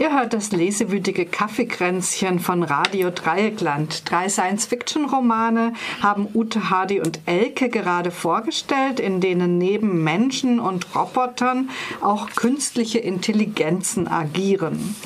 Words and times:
Ihr 0.00 0.14
hört 0.14 0.32
das 0.32 0.50
lesewütige 0.50 1.26
Kaffeekränzchen 1.26 2.38
von 2.38 2.62
Radio 2.62 3.10
Dreieckland. 3.10 4.10
Drei 4.10 4.30
Science-Fiction-Romane 4.30 5.74
haben 6.00 6.26
Ute, 6.32 6.70
Hardy 6.70 7.00
und 7.00 7.20
Elke 7.26 7.68
gerade 7.68 8.10
vorgestellt, 8.10 8.98
in 8.98 9.20
denen 9.20 9.58
neben 9.58 10.02
Menschen 10.02 10.58
und 10.58 10.94
Robotern 10.94 11.68
auch 12.00 12.30
künstliche 12.30 12.98
Intelligenzen 12.98 14.08
agieren. 14.08 14.96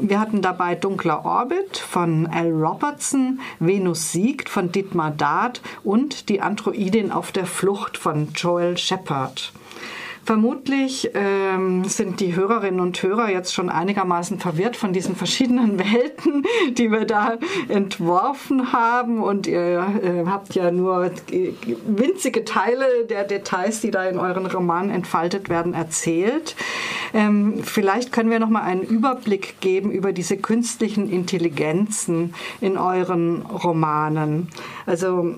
Wir 0.00 0.18
hatten 0.18 0.42
dabei 0.42 0.74
Dunkler 0.74 1.24
Orbit 1.24 1.78
von 1.78 2.26
Al 2.26 2.50
Robertson, 2.50 3.38
Venus 3.60 4.10
siegt 4.10 4.48
von 4.48 4.72
Dietmar 4.72 5.12
Dart 5.12 5.62
und 5.84 6.28
Die 6.28 6.40
Androidin 6.40 7.12
auf 7.12 7.30
der 7.30 7.46
Flucht 7.46 7.96
von 7.96 8.32
Joel 8.34 8.76
Shepard. 8.76 9.52
Vermutlich 10.24 11.10
ähm, 11.14 11.84
sind 11.84 12.20
die 12.20 12.36
Hörerinnen 12.36 12.80
und 12.80 13.02
Hörer 13.02 13.30
jetzt 13.30 13.54
schon 13.54 13.68
einigermaßen 13.68 14.38
verwirrt 14.38 14.76
von 14.76 14.92
diesen 14.92 15.16
verschiedenen 15.16 15.78
Welten, 15.78 16.44
die 16.72 16.92
wir 16.92 17.04
da 17.04 17.38
entworfen 17.68 18.72
haben. 18.72 19.22
Und 19.22 19.46
ihr 19.46 19.86
äh, 20.02 20.26
habt 20.26 20.54
ja 20.54 20.70
nur 20.70 21.10
winzige 21.86 22.44
Teile 22.44 23.06
der 23.08 23.24
Details, 23.24 23.80
die 23.80 23.90
da 23.90 24.04
in 24.04 24.18
euren 24.18 24.46
Romanen 24.46 24.90
entfaltet 24.90 25.48
werden, 25.48 25.74
erzählt. 25.74 26.54
Ähm, 27.14 27.62
vielleicht 27.64 28.12
können 28.12 28.30
wir 28.30 28.38
noch 28.38 28.50
mal 28.50 28.62
einen 28.62 28.82
Überblick 28.82 29.60
geben 29.60 29.90
über 29.90 30.12
diese 30.12 30.36
künstlichen 30.36 31.10
Intelligenzen 31.10 32.34
in 32.60 32.76
euren 32.76 33.42
Romanen. 33.42 34.48
Also 34.86 35.34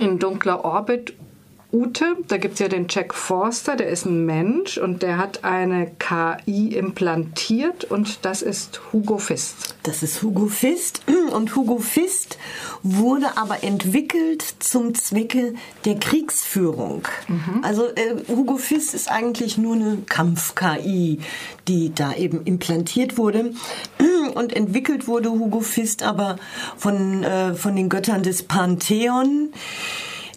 in 0.00 0.18
Dunkler 0.18 0.64
Orbit 0.64 1.14
Ute, 1.72 2.16
da 2.28 2.36
gibt 2.36 2.54
es 2.54 2.60
ja 2.60 2.68
den 2.68 2.86
Jack 2.88 3.12
Forster, 3.12 3.74
der 3.74 3.88
ist 3.88 4.06
ein 4.06 4.24
Mensch 4.24 4.78
und 4.78 5.02
der 5.02 5.18
hat 5.18 5.42
eine 5.42 5.90
KI 5.98 6.76
implantiert 6.76 7.84
und 7.84 8.24
das 8.24 8.42
ist 8.42 8.80
Hugo 8.92 9.18
Fist. 9.18 9.74
Das 9.82 10.04
ist 10.04 10.22
Hugo 10.22 10.46
Fist 10.46 11.02
und 11.32 11.56
Hugo 11.56 11.78
Fist 11.78 12.38
wurde 12.82 13.36
aber 13.36 13.64
entwickelt 13.64 14.42
zum 14.60 14.94
Zwecke 14.94 15.54
der 15.84 15.98
Kriegsführung. 15.98 17.02
Mhm. 17.26 17.62
Also 17.62 17.86
äh, 17.88 18.14
Hugo 18.28 18.58
Fist 18.58 18.94
ist 18.94 19.10
eigentlich 19.10 19.58
nur 19.58 19.74
eine 19.74 19.98
Kampf-KI, 20.08 21.18
die 21.66 21.92
da 21.94 22.14
eben 22.14 22.44
implantiert 22.44 23.18
wurde 23.18 23.52
und 24.34 24.54
entwickelt 24.54 25.08
wurde 25.08 25.30
Hugo 25.30 25.60
Fist 25.60 26.04
aber 26.04 26.36
von, 26.76 27.24
äh, 27.24 27.54
von 27.54 27.74
den 27.74 27.88
Göttern 27.88 28.22
des 28.22 28.44
Pantheon 28.44 29.50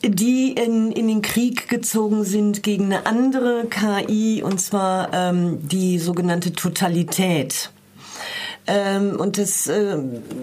die 0.04 0.54
in, 0.54 0.92
in 0.92 1.08
den 1.08 1.22
Krieg 1.22 1.68
gezogen 1.68 2.24
sind 2.24 2.64
gegen 2.64 2.86
eine 2.86 3.06
andere 3.06 3.66
KI, 3.70 4.42
und 4.44 4.60
zwar 4.60 5.14
ähm, 5.14 5.60
die 5.68 6.00
sogenannte 6.00 6.54
Totalität. 6.54 7.72
Ähm, 8.68 9.20
und 9.20 9.38
das, 9.38 9.68
äh, 9.68 9.98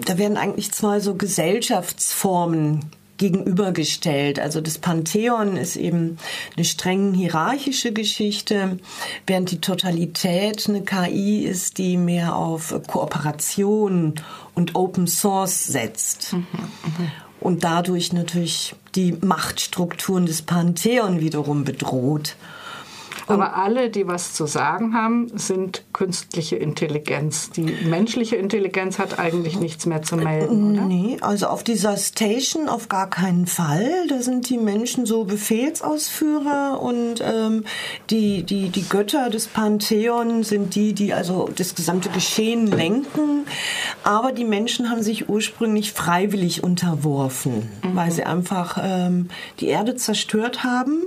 da 0.05 0.17
werden 0.17 0.37
eigentlich 0.37 0.71
zwei 0.71 0.99
so 0.99 1.15
Gesellschaftsformen 1.15 2.81
gegenübergestellt. 3.17 4.39
Also 4.39 4.61
das 4.61 4.77
Pantheon 4.77 5.57
ist 5.57 5.75
eben 5.75 6.17
eine 6.55 6.65
streng 6.65 7.13
hierarchische 7.13 7.91
Geschichte, 7.91 8.79
während 9.25 9.49
die 9.49 9.61
Totalität 9.61 10.69
eine 10.69 10.83
KI 10.83 11.45
ist, 11.45 11.79
die 11.79 11.97
mehr 11.97 12.35
auf 12.35 12.75
Kooperation 12.85 14.15
und 14.53 14.75
Open 14.75 15.07
Source 15.07 15.65
setzt. 15.65 16.33
Mhm, 16.33 16.45
mh 16.51 17.11
und 17.39 17.63
dadurch 17.63 18.13
natürlich 18.13 18.75
die 18.95 19.13
Machtstrukturen 19.13 20.25
des 20.25 20.41
Pantheon 20.41 21.19
wiederum 21.19 21.63
bedroht. 21.63 22.35
Aber 23.27 23.55
alle, 23.57 23.89
die 23.89 24.07
was 24.07 24.33
zu 24.33 24.45
sagen 24.45 24.93
haben, 24.93 25.29
sind 25.37 25.83
künstliche 25.91 26.55
Intelligenz. 26.55 27.49
Die 27.51 27.75
menschliche 27.85 28.37
Intelligenz 28.37 28.99
hat 28.99 29.19
eigentlich 29.19 29.59
nichts 29.59 29.85
mehr 29.85 30.01
zu 30.01 30.15
melden, 30.15 30.73
oder? 30.73 30.85
Nee, 30.85 31.17
also 31.21 31.47
auf 31.47 31.63
dieser 31.63 31.97
Station 31.97 32.69
auf 32.69 32.87
gar 32.87 33.09
keinen 33.09 33.47
Fall. 33.47 34.07
Da 34.07 34.21
sind 34.21 34.49
die 34.49 34.57
Menschen 34.57 35.05
so 35.05 35.25
Befehlsausführer 35.25 36.79
und 36.81 37.15
ähm, 37.21 37.65
die, 38.09 38.43
die, 38.43 38.69
die 38.69 38.87
Götter 38.87 39.29
des 39.29 39.47
Pantheon 39.47 40.43
sind 40.43 40.75
die, 40.75 40.93
die 40.93 41.13
also 41.13 41.49
das 41.53 41.75
gesamte 41.75 42.09
Geschehen 42.09 42.67
lenken. 42.67 43.45
Aber 44.03 44.31
die 44.31 44.45
Menschen 44.45 44.89
haben 44.89 45.03
sich 45.03 45.27
ursprünglich 45.27 45.91
freiwillig 45.91 46.63
unterworfen, 46.63 47.69
mhm. 47.83 47.95
weil 47.95 48.11
sie 48.11 48.23
einfach 48.23 48.77
ähm, 48.81 49.29
die 49.59 49.67
Erde 49.67 49.95
zerstört 49.95 50.63
haben 50.63 51.03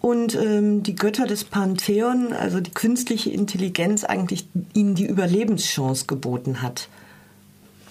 und 0.00 0.34
ähm, 0.34 0.82
die 0.82 0.94
Götter 0.94 1.26
des 1.26 1.44
Pantheon, 1.44 2.32
also 2.32 2.60
die 2.60 2.70
künstliche 2.70 3.30
Intelligenz, 3.30 4.04
eigentlich 4.04 4.48
ihnen 4.74 4.94
die 4.94 5.06
Überlebenschance 5.06 6.06
geboten 6.06 6.62
hat. 6.62 6.88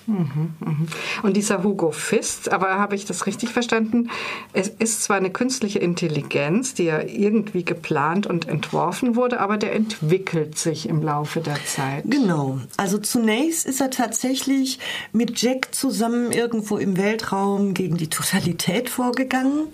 Mhm, 0.09 0.53
mhm. 0.59 0.87
Und 1.21 1.37
dieser 1.37 1.63
Hugo 1.63 1.91
Fist, 1.91 2.51
aber 2.51 2.79
habe 2.79 2.95
ich 2.95 3.05
das 3.05 3.27
richtig 3.27 3.49
verstanden? 3.49 4.09
Es 4.53 4.67
ist 4.67 5.03
zwar 5.03 5.17
eine 5.17 5.29
künstliche 5.29 5.79
Intelligenz, 5.79 6.73
die 6.73 6.85
ja 6.85 7.01
irgendwie 7.01 7.63
geplant 7.63 8.25
und 8.25 8.47
entworfen 8.47 9.15
wurde, 9.15 9.39
aber 9.39 9.57
der 9.57 9.75
entwickelt 9.75 10.57
sich 10.57 10.89
im 10.89 11.03
Laufe 11.03 11.41
der 11.41 11.63
Zeit. 11.65 12.05
Genau. 12.05 12.59
Also 12.77 12.97
zunächst 12.97 13.67
ist 13.67 13.81
er 13.81 13.91
tatsächlich 13.91 14.79
mit 15.11 15.39
Jack 15.39 15.75
zusammen 15.75 16.31
irgendwo 16.31 16.77
im 16.77 16.97
Weltraum 16.97 17.75
gegen 17.75 17.97
die 17.97 18.09
Totalität 18.09 18.89
vorgegangen. 18.89 19.67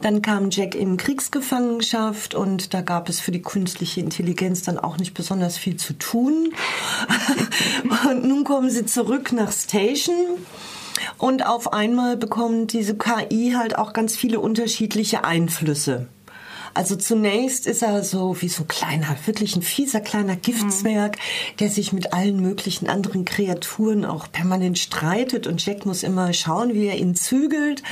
Dann 0.00 0.22
kam 0.22 0.50
Jack 0.50 0.76
in 0.76 0.96
Kriegsgefangenschaft 0.96 2.34
und 2.34 2.74
da 2.74 2.80
gab 2.82 3.08
es 3.08 3.18
für 3.18 3.32
die 3.32 3.42
künstliche 3.42 4.00
Intelligenz 4.00 4.62
dann 4.62 4.78
auch 4.78 4.98
nicht 4.98 5.14
besonders 5.14 5.58
viel 5.58 5.76
zu 5.76 5.94
tun. 5.94 6.52
und 8.08 8.24
nun 8.24 8.44
kommen 8.44 8.70
sie 8.70 8.86
zurück 8.86 9.32
nach 9.32 9.50
Station. 9.64 10.38
Und 11.18 11.44
auf 11.46 11.72
einmal 11.72 12.16
bekommt 12.16 12.72
diese 12.72 12.96
KI 12.96 13.54
halt 13.56 13.76
auch 13.76 13.92
ganz 13.92 14.16
viele 14.16 14.40
unterschiedliche 14.40 15.24
Einflüsse. 15.24 16.08
Also 16.76 16.96
zunächst 16.96 17.68
ist 17.68 17.82
er 17.82 18.02
so 18.02 18.40
wie 18.42 18.48
so 18.48 18.64
ein 18.64 18.68
kleiner, 18.68 19.16
wirklich 19.26 19.54
ein 19.54 19.62
fieser 19.62 20.00
kleiner 20.00 20.34
Giftzwerg, 20.34 21.16
mhm. 21.16 21.56
der 21.60 21.70
sich 21.70 21.92
mit 21.92 22.12
allen 22.12 22.40
möglichen 22.40 22.88
anderen 22.88 23.24
Kreaturen 23.24 24.04
auch 24.04 24.30
permanent 24.30 24.80
streitet 24.80 25.46
und 25.46 25.64
Jack 25.64 25.86
muss 25.86 26.02
immer 26.02 26.32
schauen, 26.32 26.74
wie 26.74 26.86
er 26.86 26.96
ihn 26.96 27.14
zügelt. 27.14 27.84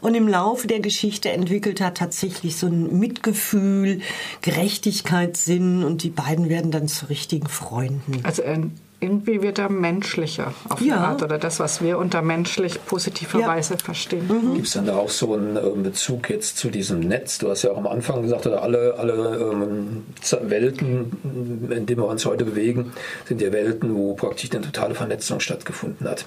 Und 0.00 0.14
im 0.14 0.26
Laufe 0.26 0.66
der 0.66 0.80
Geschichte 0.80 1.30
entwickelt 1.32 1.82
er 1.82 1.92
tatsächlich 1.92 2.56
so 2.56 2.66
ein 2.66 2.98
Mitgefühl, 2.98 4.00
Gerechtigkeitssinn 4.40 5.84
und 5.84 6.02
die 6.02 6.10
beiden 6.10 6.48
werden 6.48 6.70
dann 6.70 6.88
zu 6.88 7.06
richtigen 7.10 7.48
Freunden. 7.48 8.20
Also 8.24 8.42
ein 8.42 8.72
irgendwie 9.04 9.42
wird 9.42 9.58
er 9.58 9.68
menschlicher 9.68 10.54
auf 10.68 10.80
ja. 10.80 10.96
eine 10.96 11.06
Art 11.08 11.22
oder 11.22 11.38
das, 11.38 11.60
was 11.60 11.82
wir 11.82 11.98
unter 11.98 12.22
menschlich 12.22 12.84
positiverweise 12.86 13.74
ja. 13.74 13.78
verstehen. 13.78 14.26
Mhm. 14.28 14.54
Gibt 14.54 14.66
es 14.66 14.72
dann 14.72 14.86
da 14.86 14.96
auch 14.96 15.10
so 15.10 15.34
einen 15.34 15.56
ähm, 15.56 15.82
Bezug 15.82 16.30
jetzt 16.30 16.56
zu 16.56 16.70
diesem 16.70 17.00
Netz? 17.00 17.38
Du 17.38 17.50
hast 17.50 17.62
ja 17.62 17.70
auch 17.70 17.76
am 17.76 17.86
Anfang 17.86 18.22
gesagt, 18.22 18.46
oder 18.46 18.62
alle, 18.62 18.94
alle 18.98 19.50
ähm, 19.52 20.04
Welten, 20.42 21.68
in 21.70 21.86
denen 21.86 22.00
wir 22.00 22.08
uns 22.08 22.24
heute 22.24 22.44
bewegen, 22.44 22.92
sind 23.26 23.40
ja 23.40 23.52
Welten, 23.52 23.94
wo 23.94 24.14
praktisch 24.14 24.50
eine 24.52 24.62
totale 24.62 24.94
Vernetzung 24.94 25.40
stattgefunden 25.40 26.08
hat. 26.08 26.24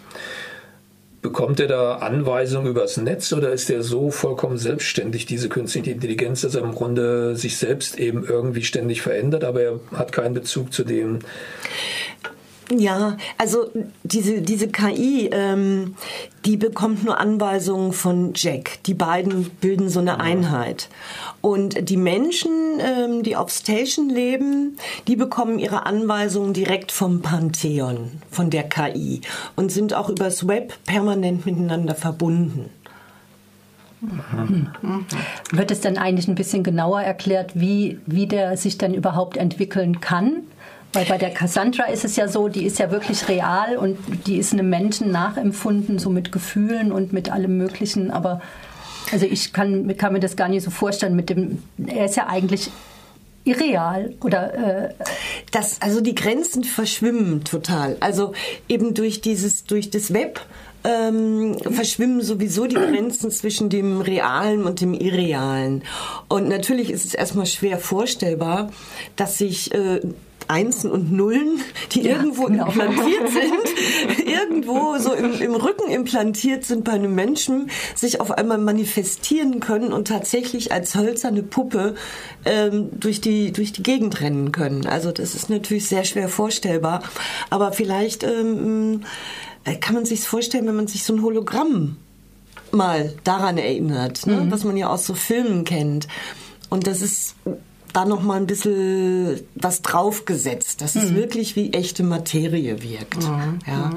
Bekommt 1.24 1.60
er 1.60 1.68
da 1.68 1.96
Anweisungen 1.96 2.68
übers 2.68 2.98
Netz 2.98 3.34
oder 3.34 3.52
ist 3.52 3.70
er 3.72 3.82
so 3.82 4.12
vollkommen 4.12 4.58
selbstständig, 4.58 5.26
diese 5.26 5.50
künstliche 5.50 5.92
Intelligenz, 5.92 6.42
dass 6.42 6.54
er 6.54 6.62
im 6.62 6.76
Grunde 6.76 7.36
sich 7.36 7.58
selbst 7.58 8.00
eben 8.00 8.24
irgendwie 8.24 8.64
ständig 8.64 9.02
verändert, 9.02 9.44
aber 9.44 9.62
er 9.62 9.80
hat 9.94 10.12
keinen 10.12 10.36
Bezug 10.36 10.72
zu 10.72 10.84
dem, 10.84 11.20
ja, 12.76 13.18
also 13.38 13.70
diese, 14.04 14.42
diese 14.42 14.68
KI, 14.68 15.30
ähm, 15.32 15.96
die 16.46 16.58
bekommt 16.58 17.06
nur 17.06 17.20
Anweisungen 17.20 17.94
von 17.94 18.34
Jack. 18.36 18.84
Die 18.86 18.94
beiden 18.94 19.50
bilden 19.62 19.90
so 19.90 20.00
eine 20.00 20.20
Einheit. 20.20 20.90
Und 21.42 21.90
die 21.90 21.98
Menschen, 21.98 22.52
ähm, 22.80 23.24
die 23.24 23.36
auf 23.36 23.52
Station 23.52 24.10
leben, 24.10 24.78
die 25.08 25.16
bekommen 25.16 25.60
ihre 25.60 25.86
Anweisungen 25.86 26.54
direkt 26.54 26.92
vom 26.92 27.22
Pantheon, 27.22 28.12
von 28.32 28.50
der 28.50 28.64
KI 28.64 29.22
und 29.56 29.72
sind 29.72 29.94
auch 29.94 30.10
übers 30.10 30.48
Web 30.48 30.74
permanent 30.86 31.46
miteinander 31.46 31.96
verbunden. 31.96 32.70
Mhm. 34.02 35.06
Wird 35.52 35.72
es 35.72 35.82
dann 35.82 35.98
eigentlich 35.98 36.28
ein 36.28 36.36
bisschen 36.36 36.64
genauer 36.64 37.02
erklärt, 37.02 37.52
wie, 37.56 38.00
wie 38.06 38.28
der 38.28 38.56
sich 38.58 38.78
dann 38.78 38.94
überhaupt 38.94 39.38
entwickeln 39.38 40.02
kann? 40.02 40.44
Weil 40.98 41.06
bei 41.06 41.20
der 41.20 41.30
Cassandra 41.30 41.84
ist 41.84 42.06
es 42.06 42.16
ja 42.16 42.28
so, 42.28 42.48
die 42.48 42.66
ist 42.66 42.80
ja 42.80 42.90
wirklich 42.90 43.28
real 43.30 43.78
und 43.78 44.00
die 44.26 44.38
ist 44.38 44.52
einem 44.52 44.68
Menschen 44.68 45.12
nachempfunden, 45.12 46.00
so 46.00 46.10
mit 46.10 46.32
Gefühlen 46.32 46.92
und 46.92 47.14
mit 47.14 47.32
allem 47.32 47.56
Möglichen. 47.56 48.10
Aber 48.10 48.42
also 49.12 49.28
ich 49.28 49.54
kann, 49.54 49.96
kann 49.96 50.14
mir 50.14 50.20
das 50.20 50.36
gar 50.36 50.48
nicht 50.48 50.64
so 50.64 50.72
vorstellen 50.72 51.16
mit 51.16 51.30
dem, 51.30 51.62
er 51.86 52.06
ist 52.06 52.16
ja 52.16 52.26
eigentlich 52.26 52.72
irreal 53.44 54.16
oder 54.24 54.54
äh 54.56 54.94
das 55.52 55.82
also 55.82 56.02
die 56.02 56.16
Grenzen 56.16 56.66
verschwimmen 56.66 57.46
total 57.46 57.96
also 58.02 58.34
eben 58.68 58.94
durch 58.94 59.22
dieses 59.22 59.64
durch 59.64 59.90
das 59.90 60.14
Web 60.14 60.42
ähm, 60.84 61.56
verschwimmen 61.60 62.22
sowieso 62.22 62.66
die 62.66 62.76
Grenzen 62.76 63.32
zwischen 63.32 63.70
dem 63.70 64.00
Realen 64.02 64.64
und 64.64 64.80
dem 64.80 64.94
Irrealen. 64.94 65.84
Und 66.30 66.48
natürlich 66.48 66.92
ist 66.92 67.06
es 67.06 67.14
erstmal 67.14 67.46
schwer 67.46 67.78
vorstellbar, 67.78 68.72
dass 69.16 69.38
sich 69.38 69.74
äh, 69.74 70.02
Einsen 70.48 70.92
und 70.92 71.12
Nullen, 71.12 71.60
die 71.92 72.02
ja, 72.02 72.18
irgendwo 72.18 72.46
genau. 72.46 72.68
implantiert 72.68 73.30
sind, 73.32 74.28
irgendwo 74.28 74.98
so 74.98 75.14
im, 75.14 75.34
im, 75.42 75.56
Rücken 75.56 75.90
implantiert 75.92 76.64
sind 76.64 76.84
bei 76.84 76.94
einem 76.94 77.16
Menschen, 77.16 77.70
sich 77.96 78.22
auf 78.22 78.32
einmal 78.32 78.58
manifestieren 78.58 79.60
können 79.60 79.92
und 79.92 80.08
tatsächlich 80.08 80.72
als 80.72 80.96
hölzerne 80.96 81.44
Puppe 81.44 81.96
ähm, 82.46 82.90
durch, 83.00 83.22
die, 83.22 83.52
durch 83.52 83.74
die 83.74 83.84
Gegend 83.84 84.22
rennen 84.22 84.52
können. 84.52 84.86
Also 84.86 85.12
das 85.12 85.36
ist 85.36 85.50
natürlich 85.50 85.88
sehr 85.88 86.06
schwer 86.06 86.30
vorstellbar. 86.30 87.04
Aber 87.50 87.72
vielleicht 87.74 88.24
ähm, 88.24 89.02
äh, 89.66 89.76
kann 89.76 89.96
man 89.96 90.06
sich 90.06 90.22
vorstellen, 90.22 90.68
wenn 90.68 90.76
man 90.76 90.88
sich 90.88 91.04
so 91.04 91.14
ein 91.14 91.22
Hologramm 91.22 91.98
mal 92.72 93.14
daran 93.24 93.58
erinnert, 93.58 94.26
ne? 94.26 94.42
mhm. 94.42 94.52
was 94.52 94.64
man 94.64 94.78
ja 94.78 94.88
aus 94.90 95.06
so 95.06 95.14
Filmen 95.14 95.64
kennt. 95.64 96.08
Und 96.70 96.88
das 96.88 97.02
ist 97.02 97.36
da 97.98 98.06
noch 98.06 98.22
mal 98.22 98.36
ein 98.36 98.46
bisschen 98.46 99.42
was 99.56 99.82
draufgesetzt, 99.82 100.82
dass 100.82 100.94
mhm. 100.94 101.02
es 101.02 101.16
wirklich 101.16 101.56
wie 101.56 101.74
echte 101.74 102.04
Materie 102.04 102.84
wirkt. 102.84 103.24
Mhm. 103.24 103.60
Ja. 103.66 103.90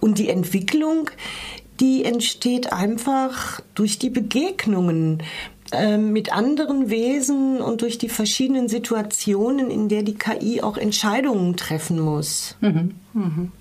Und 0.00 0.18
die 0.18 0.28
Entwicklung, 0.28 1.10
die 1.80 2.04
entsteht 2.04 2.74
einfach 2.74 3.62
durch 3.74 3.98
die 3.98 4.10
Begegnungen 4.10 5.22
ähm, 5.72 6.12
mit 6.12 6.30
anderen 6.30 6.90
Wesen 6.90 7.62
und 7.62 7.80
durch 7.80 7.96
die 7.96 8.10
verschiedenen 8.10 8.68
Situationen, 8.68 9.70
in 9.70 9.88
der 9.88 10.02
die 10.02 10.14
KI 10.14 10.60
auch 10.60 10.76
Entscheidungen 10.76 11.56
treffen 11.56 12.00
muss. 12.00 12.54
Mhm. 12.60 12.96
Mhm. 13.14 13.52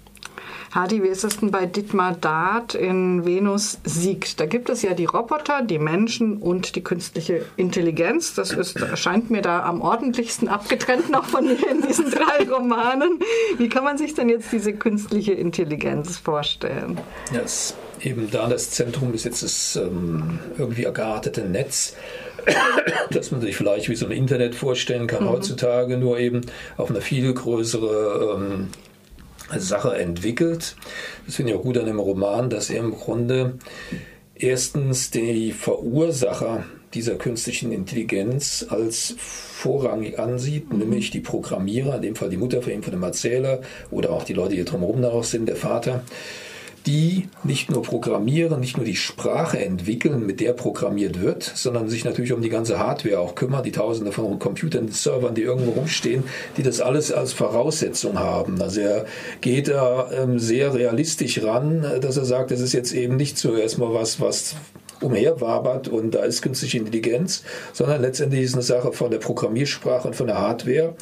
Hadi, 0.77 1.01
wie 1.01 1.07
ist 1.07 1.23
es 1.23 1.39
denn 1.39 1.49
bei 1.49 1.65
Dietmar 1.65 2.15
Dart 2.21 2.75
in 2.75 3.25
Venus 3.25 3.79
siegt? 3.83 4.39
Da 4.39 4.45
gibt 4.45 4.69
es 4.69 4.83
ja 4.83 4.93
die 4.93 5.05
Roboter, 5.05 5.63
die 5.63 5.79
Menschen 5.79 6.37
und 6.37 6.75
die 6.75 6.83
künstliche 6.83 7.43
Intelligenz. 7.55 8.35
Das 8.35 8.51
ist, 8.51 8.77
scheint 8.95 9.31
mir 9.31 9.41
da 9.41 9.63
am 9.63 9.81
ordentlichsten 9.81 10.47
abgetrennt 10.47 11.09
noch 11.09 11.25
von 11.25 11.45
mir 11.45 11.57
in 11.71 11.81
diesen 11.81 12.11
drei 12.11 12.47
Romanen. 12.47 13.17
Wie 13.57 13.69
kann 13.69 13.85
man 13.85 13.97
sich 13.97 14.13
denn 14.13 14.29
jetzt 14.29 14.51
diese 14.51 14.71
künstliche 14.71 15.33
Intelligenz 15.33 16.19
vorstellen? 16.19 16.99
Ja, 17.33 17.41
es 17.41 17.73
eben 17.99 18.29
da 18.29 18.47
das 18.47 18.69
Zentrum 18.69 19.15
ist 19.15 19.25
jetzt 19.25 19.41
das 19.41 19.77
ähm, 19.77 20.37
irgendwie 20.59 20.83
ergartete 20.83 21.41
Netz 21.41 21.95
dass 23.09 23.31
man 23.31 23.41
sich 23.41 23.57
vielleicht 23.57 23.89
wie 23.89 23.95
so 23.95 24.05
ein 24.05 24.11
Internet 24.11 24.53
vorstellen 24.53 25.07
kann 25.07 25.23
mhm. 25.23 25.29
heutzutage, 25.29 25.97
nur 25.97 26.19
eben 26.19 26.41
auf 26.77 26.91
eine 26.91 27.01
viel 27.01 27.33
größere 27.33 28.35
ähm, 28.35 28.67
Sache 29.55 29.95
entwickelt. 29.95 30.75
Das 31.25 31.35
finde 31.35 31.51
ich 31.51 31.57
auch 31.57 31.63
gut 31.63 31.77
an 31.77 31.85
dem 31.85 31.99
Roman, 31.99 32.49
dass 32.49 32.69
er 32.69 32.79
im 32.79 32.91
Grunde 32.91 33.57
erstens 34.35 35.11
die 35.11 35.51
Verursacher 35.51 36.65
dieser 36.93 37.15
künstlichen 37.15 37.71
Intelligenz 37.71 38.65
als 38.69 39.15
vorrangig 39.17 40.19
ansieht, 40.19 40.71
mhm. 40.71 40.79
nämlich 40.79 41.11
die 41.11 41.19
Programmierer, 41.19 41.95
in 41.95 42.01
dem 42.01 42.15
Fall 42.15 42.29
die 42.29 42.37
Mutter 42.37 42.61
von 42.61 42.71
ihm, 42.71 42.83
von 42.83 42.91
dem 42.91 43.03
Erzähler 43.03 43.61
oder 43.91 44.11
auch 44.11 44.23
die 44.23 44.33
Leute, 44.33 44.55
die 44.55 44.63
drumherum 44.63 45.01
daraus 45.01 45.31
sind, 45.31 45.47
der 45.47 45.55
Vater 45.55 46.03
die 46.87 47.27
nicht 47.43 47.69
nur 47.69 47.83
programmieren, 47.83 48.61
nicht 48.61 48.77
nur 48.77 48.85
die 48.85 48.95
Sprache 48.95 49.59
entwickeln, 49.59 50.25
mit 50.25 50.39
der 50.39 50.53
programmiert 50.53 51.21
wird, 51.21 51.43
sondern 51.43 51.89
sich 51.89 52.05
natürlich 52.05 52.31
um 52.31 52.41
die 52.41 52.49
ganze 52.49 52.79
Hardware 52.79 53.19
auch 53.19 53.35
kümmern, 53.35 53.63
die 53.63 53.73
Tausende 53.73 54.13
von 54.13 54.39
Computern, 54.39 54.87
Servern, 54.87 55.35
die 55.35 55.41
irgendwo 55.41 55.71
rumstehen, 55.71 56.23
die 56.55 56.63
das 56.63 56.79
alles 56.79 57.11
als 57.11 57.33
Voraussetzung 57.33 58.17
haben. 58.17 58.61
Also 58.61 58.81
er 58.81 59.05
geht 59.41 59.67
da 59.67 60.09
ähm, 60.11 60.39
sehr 60.39 60.73
realistisch 60.73 61.43
ran, 61.43 61.85
dass 62.01 62.15
er 62.15 62.25
sagt, 62.25 62.51
das 62.51 62.61
ist 62.61 62.73
jetzt 62.73 62.93
eben 62.93 63.17
nicht 63.17 63.37
zuerst 63.37 63.77
mal 63.77 63.93
was, 63.93 64.21
was 64.21 64.55
umherwabert 65.01 65.89
und 65.89 66.15
da 66.15 66.23
ist 66.23 66.41
künstliche 66.41 66.77
Intelligenz, 66.77 67.43
sondern 67.73 68.01
letztendlich 68.01 68.43
ist 68.43 68.53
eine 68.53 68.63
Sache 68.63 68.93
von 68.93 69.11
der 69.11 69.19
Programmiersprache 69.19 70.07
und 70.07 70.15
von 70.15 70.27
der 70.27 70.39
Hardware 70.39 70.95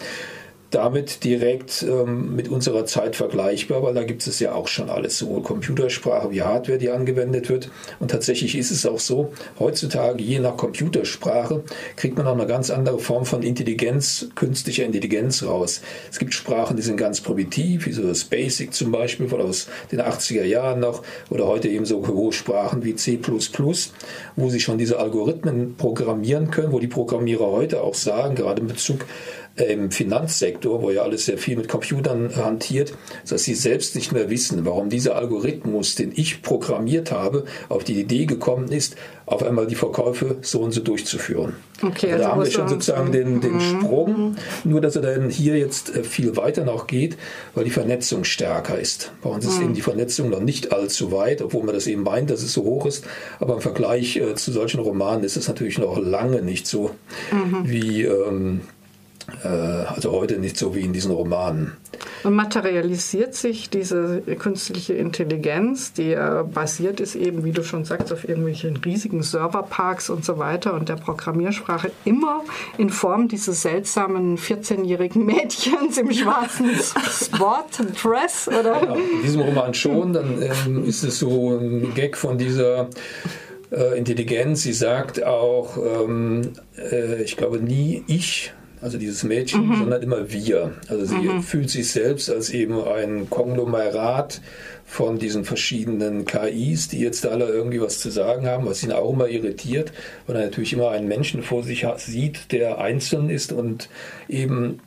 damit 0.75 1.23
direkt 1.23 1.83
ähm, 1.83 2.35
mit 2.35 2.49
unserer 2.49 2.85
Zeit 2.85 3.15
vergleichbar, 3.15 3.81
weil 3.81 3.93
da 3.93 4.03
gibt 4.03 4.27
es 4.27 4.39
ja 4.39 4.53
auch 4.53 4.67
schon 4.67 4.89
alles, 4.89 5.17
sowohl 5.17 5.41
Computersprache 5.41 6.31
wie 6.31 6.41
Hardware, 6.41 6.77
die 6.77 6.89
angewendet 6.89 7.49
wird. 7.49 7.71
Und 7.99 8.11
tatsächlich 8.11 8.57
ist 8.57 8.71
es 8.71 8.85
auch 8.85 8.99
so, 8.99 9.31
heutzutage 9.57 10.21
je 10.21 10.39
nach 10.39 10.57
Computersprache 10.57 11.63
kriegt 11.95 12.17
man 12.17 12.27
auch 12.27 12.33
eine 12.33 12.45
ganz 12.45 12.69
andere 12.69 12.99
Form 12.99 13.25
von 13.25 13.41
Intelligenz, 13.41 14.27
künstlicher 14.35 14.83
Intelligenz 14.83 15.43
raus. 15.43 15.81
Es 16.11 16.19
gibt 16.19 16.33
Sprachen, 16.33 16.75
die 16.75 16.83
sind 16.83 16.97
ganz 16.97 17.21
primitiv, 17.21 17.85
wie 17.85 17.93
so 17.93 18.03
das 18.03 18.25
Basic 18.25 18.73
zum 18.73 18.91
Beispiel 18.91 19.29
von 19.29 19.41
aus 19.41 19.69
den 19.91 20.01
80er 20.01 20.43
Jahren 20.43 20.81
noch, 20.81 21.03
oder 21.29 21.47
heute 21.47 21.69
eben 21.69 21.85
so 21.85 22.05
hohe 22.05 22.33
Sprachen 22.33 22.83
wie 22.83 22.95
C++, 22.95 23.17
wo 24.35 24.49
sie 24.49 24.59
schon 24.59 24.77
diese 24.77 24.99
Algorithmen 24.99 25.75
programmieren 25.77 26.51
können, 26.51 26.73
wo 26.73 26.79
die 26.79 26.87
Programmierer 26.87 27.49
heute 27.49 27.81
auch 27.81 27.95
sagen, 27.95 28.35
gerade 28.35 28.61
in 28.61 28.67
Bezug 28.67 29.05
im 29.55 29.89
Finanzsektor, 29.91 30.81
wo 30.81 30.91
ja 30.91 31.03
alles 31.03 31.25
sehr 31.25 31.37
viel 31.37 31.55
mit 31.55 31.69
Computern 31.69 32.35
hantiert, 32.35 32.93
dass 33.27 33.43
sie 33.43 33.55
selbst 33.55 33.95
nicht 33.95 34.11
mehr 34.11 34.29
wissen, 34.29 34.65
warum 34.65 34.89
dieser 34.89 35.15
Algorithmus, 35.15 35.95
den 35.95 36.11
ich 36.13 36.41
programmiert 36.41 37.11
habe, 37.11 37.45
auf 37.69 37.83
die 37.85 37.99
Idee 37.99 38.25
gekommen 38.25 38.69
ist, 38.69 38.95
auf 39.25 39.43
einmal 39.43 39.65
die 39.65 39.75
Verkäufe 39.75 40.37
so 40.41 40.59
und 40.59 40.71
so 40.71 40.81
durchzuführen. 40.81 41.53
Okay, 41.81 42.11
also 42.11 42.23
da 42.23 42.31
haben 42.31 42.43
wir 42.43 42.51
schon 42.51 42.67
sozusagen 42.67 43.11
den, 43.11 43.41
den 43.41 43.53
mhm. 43.53 43.59
Sprung, 43.59 44.35
nur 44.63 44.81
dass 44.81 44.95
er 44.95 45.01
dann 45.01 45.29
hier 45.29 45.57
jetzt 45.57 45.95
äh, 45.95 46.03
viel 46.03 46.35
weiter 46.37 46.63
noch 46.63 46.85
geht, 46.85 47.17
weil 47.53 47.63
die 47.63 47.71
Vernetzung 47.71 48.23
stärker 48.23 48.77
ist. 48.77 49.13
Bei 49.23 49.29
uns 49.29 49.45
ist 49.45 49.57
mhm. 49.57 49.65
eben 49.65 49.73
die 49.73 49.81
Vernetzung 49.81 50.29
noch 50.29 50.41
nicht 50.41 50.71
allzu 50.73 51.11
weit, 51.11 51.41
obwohl 51.41 51.63
man 51.63 51.73
das 51.73 51.87
eben 51.87 52.03
meint, 52.03 52.29
dass 52.29 52.43
es 52.43 52.53
so 52.53 52.63
hoch 52.63 52.85
ist. 52.85 53.05
Aber 53.39 53.55
im 53.55 53.61
Vergleich 53.61 54.17
äh, 54.17 54.35
zu 54.35 54.51
solchen 54.51 54.79
Romanen 54.79 55.23
ist 55.23 55.37
es 55.37 55.47
natürlich 55.47 55.79
noch 55.79 55.97
lange 55.97 56.41
nicht 56.41 56.67
so 56.67 56.91
mhm. 57.31 57.63
wie 57.63 58.03
ähm, 58.03 58.61
äh, 58.61 58.74
also 59.43 60.11
heute 60.11 60.37
nicht 60.37 60.57
so 60.57 60.75
wie 60.75 60.81
in 60.81 60.93
diesen 60.93 61.11
Romanen. 61.11 61.73
Und 62.23 62.33
materialisiert 62.33 63.35
sich 63.35 63.69
diese 63.69 64.21
künstliche 64.39 64.93
Intelligenz, 64.93 65.93
die 65.93 66.11
äh, 66.11 66.43
basiert 66.43 66.99
ist 66.99 67.15
eben, 67.15 67.43
wie 67.43 67.51
du 67.51 67.63
schon 67.63 67.85
sagst, 67.85 68.11
auf 68.11 68.27
irgendwelchen 68.27 68.77
riesigen 68.77 69.21
Serverparks 69.21 70.09
und 70.09 70.25
so 70.25 70.37
weiter 70.37 70.73
und 70.73 70.89
der 70.89 70.95
Programmiersprache 70.95 71.91
immer 72.03 72.43
in 72.77 72.89
Form 72.89 73.27
dieses 73.27 73.61
seltsamen 73.61 74.37
14-jährigen 74.37 75.25
Mädchens 75.25 75.97
im 75.97 76.11
schwarzen 76.11 76.71
Sportdress, 76.75 78.47
oder? 78.47 78.83
Ja, 78.83 78.95
in 78.95 79.21
diesem 79.23 79.41
Roman 79.41 79.73
schon, 79.73 80.13
dann 80.13 80.41
ähm, 80.41 80.85
ist 80.85 81.03
es 81.03 81.19
so 81.19 81.57
ein 81.57 81.93
Gag 81.93 82.17
von 82.17 82.37
dieser 82.37 82.89
äh, 83.71 83.97
Intelligenz. 83.97 84.63
Sie 84.63 84.73
sagt 84.73 85.23
auch, 85.23 85.77
ähm, 85.77 86.53
äh, 86.77 87.21
ich 87.21 87.37
glaube 87.37 87.59
nie 87.59 88.03
ich, 88.07 88.53
also 88.85 88.99
dieses 88.99 89.23
Mädchen, 89.23 89.67
mhm. 89.67 89.79
sondern 89.79 90.03
immer 90.03 90.31
wir. 90.31 90.75
Also 90.87 91.05
sie 91.05 91.15
mhm. 91.15 91.41
fühlt 91.41 91.71
sich 91.71 91.91
selbst 91.91 92.29
als 92.29 92.51
eben 92.51 92.83
ein 92.83 93.31
Konglomerat 93.31 94.41
von 94.85 95.17
diesen 95.17 95.43
verschiedenen 95.43 96.25
KIs, 96.25 96.87
die 96.89 96.99
jetzt 96.99 97.25
alle 97.25 97.47
irgendwie 97.47 97.81
was 97.81 97.99
zu 97.99 98.11
sagen 98.11 98.45
haben, 98.45 98.67
was 98.67 98.83
ihn 98.83 98.91
auch 98.91 99.11
immer 99.11 99.27
irritiert, 99.27 99.91
weil 100.27 100.35
er 100.35 100.43
natürlich 100.43 100.71
immer 100.71 100.91
einen 100.91 101.07
Menschen 101.07 101.41
vor 101.41 101.63
sich 101.63 101.87
sieht, 101.97 102.51
der 102.51 102.77
einzeln 102.79 103.29
ist 103.29 103.51
und 103.51 103.89
eben 104.29 104.79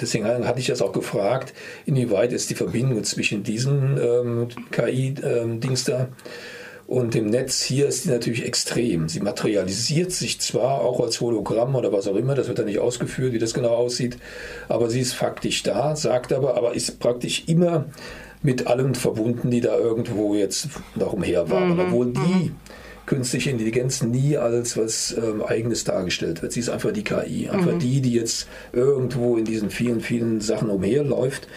Deswegen 0.00 0.26
hatte 0.26 0.58
ich 0.58 0.66
das 0.66 0.82
auch 0.82 0.92
gefragt, 0.92 1.54
inwieweit 1.86 2.32
ist 2.32 2.50
die 2.50 2.56
Verbindung 2.56 3.04
zwischen 3.04 3.44
diesen 3.44 3.96
ähm, 3.96 4.48
KI-Dings 4.72 5.88
ähm, 5.88 5.94
da 5.94 6.08
und 6.86 7.14
im 7.14 7.26
Netz 7.26 7.62
hier 7.62 7.88
ist 7.88 8.02
sie 8.02 8.10
natürlich 8.10 8.44
extrem. 8.44 9.08
Sie 9.08 9.20
materialisiert 9.20 10.12
sich 10.12 10.40
zwar 10.40 10.82
auch 10.82 11.00
als 11.00 11.20
Hologramm 11.20 11.74
oder 11.74 11.92
was 11.92 12.06
auch 12.06 12.16
immer, 12.16 12.34
das 12.34 12.48
wird 12.48 12.58
dann 12.58 12.66
nicht 12.66 12.78
ausgeführt, 12.78 13.32
wie 13.32 13.38
das 13.38 13.54
genau 13.54 13.70
aussieht, 13.74 14.18
aber 14.68 14.90
sie 14.90 15.00
ist 15.00 15.14
faktisch 15.14 15.62
da, 15.62 15.96
sagt 15.96 16.32
aber, 16.32 16.56
aber 16.56 16.74
ist 16.74 16.98
praktisch 16.98 17.44
immer 17.46 17.86
mit 18.42 18.66
allen 18.66 18.94
verbunden, 18.94 19.50
die 19.50 19.62
da 19.62 19.76
irgendwo 19.76 20.34
jetzt 20.34 20.68
noch 20.94 21.14
umher 21.14 21.50
waren. 21.50 21.74
Mhm. 21.74 21.80
Obwohl 21.80 22.12
die 22.12 22.20
mhm. 22.20 22.56
künstliche 23.06 23.50
Intelligenz 23.50 24.02
nie 24.02 24.36
als 24.36 24.76
was 24.76 25.16
ähm, 25.16 25.42
Eigenes 25.42 25.84
dargestellt 25.84 26.42
wird. 26.42 26.52
Sie 26.52 26.60
ist 26.60 26.68
einfach 26.68 26.92
die 26.92 27.04
KI, 27.04 27.48
einfach 27.48 27.72
mhm. 27.72 27.78
die, 27.78 28.02
die 28.02 28.12
jetzt 28.12 28.46
irgendwo 28.72 29.38
in 29.38 29.46
diesen 29.46 29.70
vielen, 29.70 30.00
vielen 30.02 30.42
Sachen 30.42 30.68
umherläuft. 30.68 31.48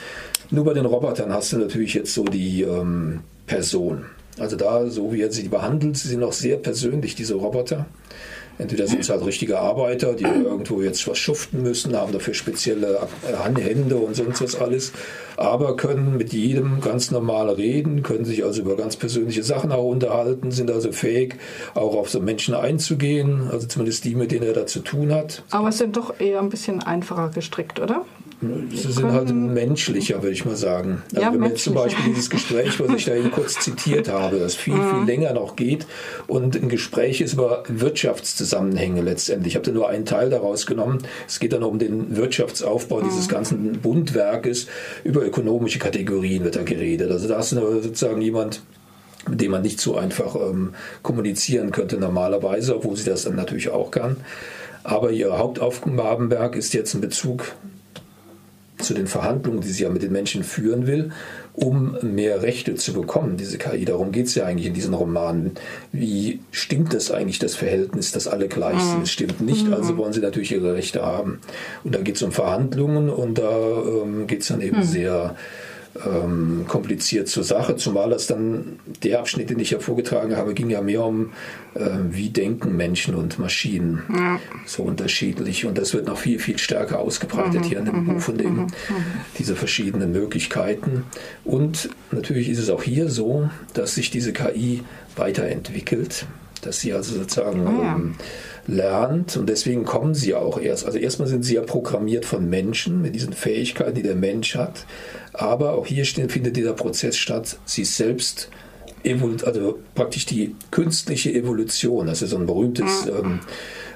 Nur 0.49 0.63
bei 0.63 0.73
den 0.73 0.85
Robotern 0.85 1.33
hast 1.33 1.51
du 1.51 1.57
natürlich 1.57 1.93
jetzt 1.93 2.13
so 2.13 2.23
die 2.23 2.61
ähm, 2.61 3.19
Person. 3.47 4.05
Also 4.39 4.55
da, 4.55 4.87
so 4.89 5.11
wie 5.13 5.21
er 5.21 5.31
sie 5.31 5.47
behandelt, 5.47 5.97
sie 5.97 6.09
sind 6.09 6.23
auch 6.23 6.33
sehr 6.33 6.57
persönlich, 6.57 7.15
diese 7.15 7.35
Roboter. 7.35 7.85
Entweder 8.59 8.87
sind 8.87 9.01
es 9.01 9.09
halt 9.09 9.23
richtige 9.23 9.59
Arbeiter, 9.59 10.13
die 10.13 10.23
irgendwo 10.23 10.81
jetzt 10.81 11.07
was 11.07 11.19
schuften 11.19 11.61
müssen, 11.61 11.95
haben 11.95 12.11
dafür 12.11 12.33
spezielle 12.33 12.99
Hände 13.55 13.97
und 13.97 14.15
sonst 14.15 14.41
was 14.41 14.55
alles, 14.55 14.93
aber 15.35 15.75
können 15.75 16.17
mit 16.17 16.33
jedem 16.33 16.81
ganz 16.81 17.11
normal 17.11 17.49
reden, 17.51 18.01
können 18.01 18.25
sich 18.25 18.43
also 18.43 18.61
über 18.61 18.75
ganz 18.75 18.95
persönliche 18.95 19.43
Sachen 19.43 19.71
auch 19.71 19.85
unterhalten, 19.85 20.49
sind 20.49 20.71
also 20.71 20.91
fähig, 20.91 21.35
auch 21.75 21.95
auf 21.95 22.09
so 22.09 22.19
Menschen 22.19 22.55
einzugehen, 22.55 23.47
also 23.51 23.67
zumindest 23.67 24.05
die, 24.05 24.15
mit 24.15 24.31
denen 24.31 24.47
er 24.47 24.53
da 24.53 24.65
zu 24.65 24.79
tun 24.79 25.13
hat. 25.13 25.43
Aber 25.51 25.69
es 25.69 25.77
sind 25.77 25.95
doch 25.95 26.19
eher 26.19 26.39
ein 26.39 26.49
bisschen 26.49 26.81
einfacher 26.81 27.29
gestrickt, 27.29 27.79
oder? 27.79 28.05
Sie 28.39 28.91
sind 28.91 29.11
halt 29.11 29.33
menschlicher, 29.33 30.21
würde 30.21 30.33
ich 30.33 30.45
mal 30.45 30.55
sagen. 30.55 31.01
Also 31.11 31.21
Ja, 31.21 31.33
wenn 31.33 31.39
man 31.39 31.49
jetzt 31.49 31.63
zum. 31.63 31.73
Beispiel 31.73 32.05
dieses 32.05 32.29
Gespräch, 32.29 32.79
was 32.79 32.93
ich 32.95 33.05
da 33.05 33.15
eben 33.15 33.31
kurz 33.31 33.55
zitiert 33.59 34.09
habe, 34.09 34.37
das 34.37 34.53
viel, 34.53 34.75
Mhm. 34.75 34.89
viel 34.89 35.05
länger 35.07 35.33
noch 35.33 35.55
geht 35.55 35.87
und 36.27 36.55
ein 36.55 36.69
Gespräch 36.69 37.19
ist 37.21 37.33
über 37.33 37.63
Wirtschaftszusammenhänge 37.67 39.01
letztendlich. 39.01 39.53
Ich 39.53 39.55
habe 39.55 39.65
da 39.65 39.71
nur 39.71 39.89
einen 39.89 40.05
Teil 40.05 40.29
daraus 40.29 40.65
genommen. 40.67 40.99
Es 41.27 41.39
geht 41.39 41.53
dann 41.53 41.63
um 41.63 41.79
den 41.79 42.15
Wirtschaftsaufbau 42.15 42.99
Mhm. 42.99 43.05
dieses 43.05 43.27
ganzen 43.27 43.79
Bundwerkes. 43.79 44.67
Über 45.03 45.25
ökonomische 45.25 45.79
Kategorien 45.79 46.43
wird 46.43 46.55
da 46.57 46.63
geredet. 46.63 47.09
Also 47.11 47.27
da 47.27 47.39
ist 47.39 47.49
sozusagen 47.49 48.21
jemand, 48.21 48.61
mit 49.27 49.41
dem 49.41 49.51
man 49.51 49.61
nicht 49.63 49.79
so 49.81 49.97
einfach 49.97 50.35
ähm, 50.35 50.73
kommunizieren 51.01 51.71
könnte 51.71 51.97
normalerweise, 51.97 52.75
obwohl 52.75 52.95
sie 52.95 53.05
das 53.09 53.23
dann 53.23 53.35
natürlich 53.35 53.69
auch 53.69 53.89
kann. 53.91 54.17
Aber 54.83 55.11
ihr 55.11 55.37
Hauptaufgabenwerk 55.37 56.55
ist 56.55 56.73
jetzt 56.73 56.93
in 56.93 57.01
Bezug 57.01 57.51
zu 58.87 58.93
den 58.93 59.07
Verhandlungen, 59.07 59.61
die 59.61 59.67
sie 59.67 59.83
ja 59.83 59.89
mit 59.89 60.01
den 60.01 60.11
Menschen 60.11 60.43
führen 60.43 60.87
will, 60.87 61.11
um 61.53 61.97
mehr 62.01 62.41
Rechte 62.41 62.75
zu 62.75 62.93
bekommen, 62.93 63.37
diese 63.37 63.57
KI. 63.57 63.85
Darum 63.85 64.11
geht 64.11 64.27
es 64.27 64.35
ja 64.35 64.45
eigentlich 64.45 64.67
in 64.67 64.73
diesen 64.73 64.93
Romanen. 64.93 65.51
Wie 65.91 66.39
stimmt 66.51 66.93
das 66.93 67.11
eigentlich, 67.11 67.39
das 67.39 67.55
Verhältnis, 67.55 68.11
dass 68.11 68.27
alle 68.27 68.47
gleich 68.47 68.79
sind? 68.81 69.03
Es 69.03 69.11
stimmt 69.11 69.41
nicht, 69.41 69.71
also 69.71 69.97
wollen 69.97 70.13
sie 70.13 70.21
natürlich 70.21 70.51
ihre 70.51 70.73
Rechte 70.73 71.01
haben. 71.01 71.39
Und 71.83 71.95
da 71.95 72.01
geht 72.01 72.15
es 72.15 72.21
um 72.23 72.31
Verhandlungen 72.31 73.09
und 73.09 73.37
da 73.37 73.51
ähm, 73.51 74.27
geht 74.27 74.41
es 74.41 74.47
dann 74.47 74.61
eben 74.61 74.83
sehr 74.83 75.35
ähm, 76.05 76.65
kompliziert 76.67 77.27
zur 77.27 77.43
Sache, 77.43 77.75
zumal 77.75 78.09
das 78.09 78.27
dann 78.27 78.79
der 79.03 79.19
Abschnitt, 79.19 79.49
den 79.49 79.59
ich 79.59 79.71
ja 79.71 79.79
vorgetragen 79.79 80.35
habe, 80.35 80.53
ging 80.53 80.69
ja 80.69 80.81
mehr 80.81 81.03
um, 81.03 81.31
äh, 81.73 81.87
wie 82.09 82.29
denken 82.29 82.75
Menschen 82.75 83.15
und 83.15 83.39
Maschinen. 83.39 84.01
So 84.65 84.83
unterschiedlich. 84.83 85.65
Und 85.65 85.77
das 85.77 85.93
wird 85.93 86.07
noch 86.07 86.17
viel, 86.17 86.39
viel 86.39 86.57
stärker 86.57 86.99
ausgebreitet 86.99 87.65
hier 87.65 87.79
in 87.79 87.85
dem 87.85 88.05
Buch 88.05 88.21
von 88.21 88.37
dem, 88.37 88.67
diese 89.37 89.55
verschiedenen 89.55 90.11
Möglichkeiten. 90.11 91.03
Und 91.43 91.89
natürlich 92.11 92.49
ist 92.49 92.59
es 92.59 92.69
auch 92.69 92.83
hier 92.83 93.09
so, 93.09 93.49
dass 93.73 93.95
sich 93.95 94.09
diese 94.09 94.33
KI 94.33 94.83
weiterentwickelt, 95.15 96.25
dass 96.67 96.79
sie 96.79 96.93
also 96.93 97.15
sozusagen 97.15 97.63
ja. 97.63 97.95
ähm, 97.95 98.15
lernt 98.67 99.37
und 99.37 99.47
deswegen 99.47 99.85
kommen 99.85 100.13
sie 100.13 100.31
ja 100.31 100.39
auch 100.39 100.59
erst. 100.59 100.85
Also 100.85 100.97
erstmal 100.97 101.27
sind 101.27 101.43
sie 101.43 101.55
ja 101.55 101.61
programmiert 101.61 102.25
von 102.25 102.49
Menschen 102.49 103.01
mit 103.01 103.15
diesen 103.15 103.33
Fähigkeiten, 103.33 103.95
die 103.95 104.03
der 104.03 104.15
Mensch 104.15 104.55
hat. 104.55 104.85
Aber 105.33 105.73
auch 105.73 105.85
hier 105.85 106.05
findet 106.05 106.55
dieser 106.55 106.73
Prozess 106.73 107.17
statt, 107.17 107.57
sie 107.65 107.85
selbst 107.85 108.49
also 109.45 109.79
praktisch 109.95 110.25
die 110.25 110.53
künstliche 110.69 111.31
Evolution. 111.33 112.07
Das 112.07 112.21
ist 112.21 112.31
so 112.31 112.37
ein 112.37 112.45
berühmtes 112.45 113.07
ähm, 113.07 113.39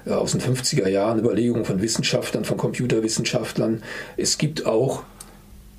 äh, 0.06 0.12
aus 0.12 0.32
den 0.32 0.40
50er 0.40 0.88
Jahren 0.88 1.20
Überlegungen 1.20 1.66
von 1.66 1.82
Wissenschaftlern, 1.82 2.46
von 2.46 2.56
Computerwissenschaftlern. 2.56 3.84
Es 4.16 4.38
gibt 4.38 4.66
auch 4.66 5.04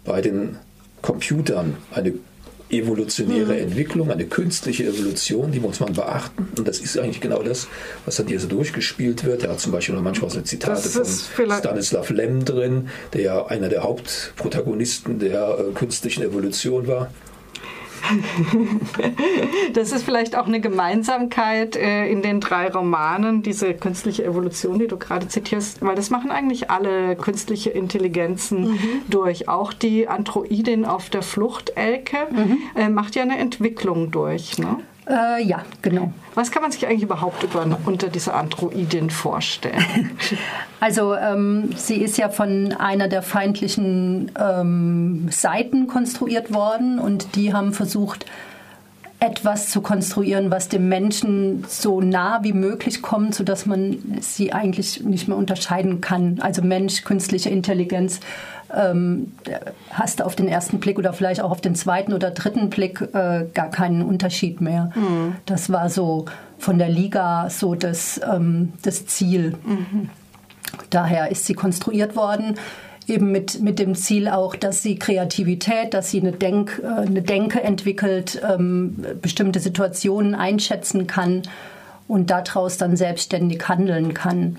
bei 0.04 0.20
den 0.20 0.56
Computern 1.00 1.76
eine 1.92 2.12
evolutionäre 2.72 3.58
Entwicklung, 3.58 4.10
eine 4.10 4.26
künstliche 4.26 4.84
Evolution, 4.84 5.52
die 5.52 5.60
muss 5.60 5.80
man 5.80 5.92
beachten. 5.92 6.48
Und 6.56 6.66
das 6.66 6.80
ist 6.80 6.98
eigentlich 6.98 7.20
genau 7.20 7.42
das, 7.42 7.68
was 8.06 8.16
dann 8.16 8.26
hier 8.26 8.40
so 8.40 8.48
durchgespielt 8.48 9.24
wird. 9.24 9.44
Er 9.44 9.50
hat 9.50 9.60
zum 9.60 9.72
Beispiel 9.72 9.94
noch 9.94 10.02
manchmal 10.02 10.30
so 10.30 10.40
Zitate 10.40 10.88
von 10.88 11.04
Stanislav 11.58 12.10
Lem 12.10 12.44
drin, 12.44 12.88
der 13.12 13.20
ja 13.20 13.46
einer 13.46 13.68
der 13.68 13.82
Hauptprotagonisten 13.82 15.18
der 15.18 15.58
äh, 15.58 15.72
künstlichen 15.74 16.22
Evolution 16.22 16.86
war. 16.86 17.10
Das 19.74 19.92
ist 19.92 20.04
vielleicht 20.04 20.36
auch 20.36 20.46
eine 20.46 20.60
Gemeinsamkeit 20.60 21.76
äh, 21.76 22.06
in 22.06 22.22
den 22.22 22.40
drei 22.40 22.68
Romanen, 22.68 23.42
diese 23.42 23.74
künstliche 23.74 24.24
Evolution, 24.24 24.78
die 24.78 24.86
du 24.86 24.96
gerade 24.96 25.28
zitierst, 25.28 25.82
weil 25.82 25.94
das 25.94 26.10
machen 26.10 26.30
eigentlich 26.30 26.70
alle 26.70 27.16
künstliche 27.16 27.70
Intelligenzen 27.70 28.78
durch. 29.08 29.48
Auch 29.48 29.72
die 29.72 30.08
Androidin 30.08 30.84
auf 30.84 31.10
der 31.10 31.22
Flucht, 31.22 31.72
Elke, 31.76 32.28
äh, 32.74 32.88
macht 32.88 33.14
ja 33.14 33.22
eine 33.22 33.38
Entwicklung 33.38 34.10
durch. 34.10 34.58
Ne? 34.58 34.78
Äh, 35.08 35.42
ja, 35.42 35.64
genau. 35.82 36.12
Was 36.34 36.50
kann 36.50 36.62
man 36.62 36.70
sich 36.70 36.86
eigentlich 36.86 37.02
überhaupt 37.02 37.42
über, 37.42 37.66
unter 37.86 38.08
dieser 38.08 38.34
Androidin 38.34 39.10
vorstellen? 39.10 40.10
Also 40.80 41.14
ähm, 41.14 41.70
sie 41.76 42.02
ist 42.02 42.18
ja 42.18 42.28
von 42.28 42.72
einer 42.72 43.06
der 43.06 43.22
feindlichen 43.22 44.32
ähm, 44.36 45.28
Seiten 45.30 45.86
konstruiert 45.86 46.52
worden 46.52 46.98
und 46.98 47.36
die 47.36 47.54
haben 47.54 47.72
versucht, 47.72 48.26
etwas 49.22 49.70
zu 49.70 49.80
konstruieren, 49.80 50.50
was 50.50 50.68
dem 50.68 50.88
Menschen 50.88 51.64
so 51.68 52.00
nah 52.00 52.40
wie 52.42 52.52
möglich 52.52 53.00
kommt, 53.00 53.36
sodass 53.36 53.64
man 53.64 54.18
sie 54.20 54.52
eigentlich 54.52 55.04
nicht 55.04 55.28
mehr 55.28 55.36
unterscheiden 55.36 56.00
kann. 56.00 56.40
Also 56.40 56.62
Mensch, 56.62 57.04
künstliche 57.04 57.48
Intelligenz, 57.48 58.18
ähm, 58.74 59.32
hast 59.90 60.20
du 60.20 60.24
auf 60.24 60.36
den 60.36 60.48
ersten 60.48 60.80
Blick 60.80 60.98
oder 60.98 61.12
vielleicht 61.12 61.40
auch 61.40 61.50
auf 61.50 61.60
den 61.60 61.74
zweiten 61.74 62.12
oder 62.12 62.30
dritten 62.30 62.70
Blick 62.70 63.00
äh, 63.00 63.46
gar 63.52 63.70
keinen 63.70 64.02
Unterschied 64.02 64.60
mehr. 64.60 64.90
Das 65.46 65.70
war 65.70 65.88
so 65.90 66.26
von 66.58 66.78
der 66.78 66.88
Liga 66.88 67.50
so 67.50 67.74
das, 67.74 68.20
ähm, 68.30 68.72
das 68.82 69.06
Ziel. 69.06 69.54
Daher 70.90 71.30
ist 71.30 71.46
sie 71.46 71.54
konstruiert 71.54 72.16
worden, 72.16 72.56
eben 73.08 73.32
mit, 73.32 73.60
mit 73.60 73.78
dem 73.78 73.94
Ziel 73.94 74.28
auch, 74.28 74.54
dass 74.54 74.82
sie 74.82 74.98
Kreativität, 74.98 75.94
dass 75.94 76.10
sie 76.10 76.20
eine, 76.20 76.32
Denk, 76.32 76.80
äh, 76.82 76.86
eine 76.86 77.22
Denke 77.22 77.62
entwickelt, 77.62 78.40
ähm, 78.48 79.04
bestimmte 79.20 79.60
Situationen 79.60 80.34
einschätzen 80.34 81.06
kann 81.06 81.42
und 82.08 82.30
daraus 82.30 82.78
dann 82.78 82.96
selbstständig 82.96 83.68
handeln 83.68 84.14
kann. 84.14 84.56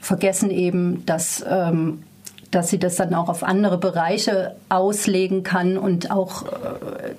Vergessen 0.00 0.50
eben, 0.50 1.04
dass, 1.06 1.44
ähm, 1.48 2.02
dass 2.50 2.70
sie 2.70 2.78
das 2.78 2.96
dann 2.96 3.14
auch 3.14 3.28
auf 3.28 3.42
andere 3.42 3.76
Bereiche 3.78 4.56
auslegen 4.68 5.42
kann 5.42 5.76
und 5.76 6.10
auch 6.10 6.44
äh, 6.46 6.48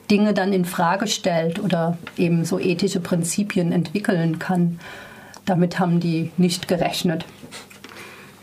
Dinge 0.10 0.34
dann 0.34 0.54
in 0.54 0.66
Frage 0.66 1.08
stellt 1.08 1.60
oder 1.64 1.98
eben 2.18 2.46
so 2.46 2.60
ethische 2.60 3.00
Prinzipien 3.00 3.72
entwickeln 3.72 4.40
kann. 4.40 4.80
Damit 5.46 5.80
haben 5.80 6.00
die 6.00 6.32
nicht 6.38 6.68
gerechnet. 6.68 7.26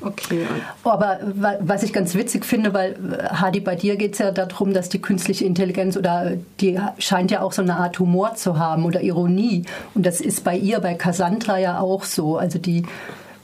Okay. 0.00 0.43
Aber 0.85 1.19
wa- 1.35 1.57
was 1.61 1.83
ich 1.83 1.93
ganz 1.93 2.14
witzig 2.14 2.45
finde, 2.45 2.75
weil 2.75 2.93
äh, 2.93 3.25
Hadi, 3.35 3.61
bei 3.61 3.75
dir 3.75 3.97
geht 3.97 4.12
es 4.12 4.19
ja 4.19 4.31
darum, 4.31 4.73
dass 4.75 4.88
die 4.88 5.00
künstliche 5.00 5.45
Intelligenz 5.45 5.97
oder 5.97 6.33
die 6.61 6.78
scheint 6.99 7.31
ja 7.31 7.40
auch 7.40 7.52
so 7.52 7.62
eine 7.62 7.76
Art 7.76 7.99
Humor 7.99 8.35
zu 8.35 8.59
haben 8.59 8.85
oder 8.85 9.00
Ironie. 9.00 9.64
Und 9.95 10.07
das 10.07 10.21
ist 10.21 10.45
bei 10.45 10.57
ihr, 10.57 10.81
bei 10.81 10.95
Cassandra 10.95 11.59
ja 11.59 11.81
auch 11.81 12.05
so. 12.05 12.37
Also 12.37 12.59
die 12.59 12.85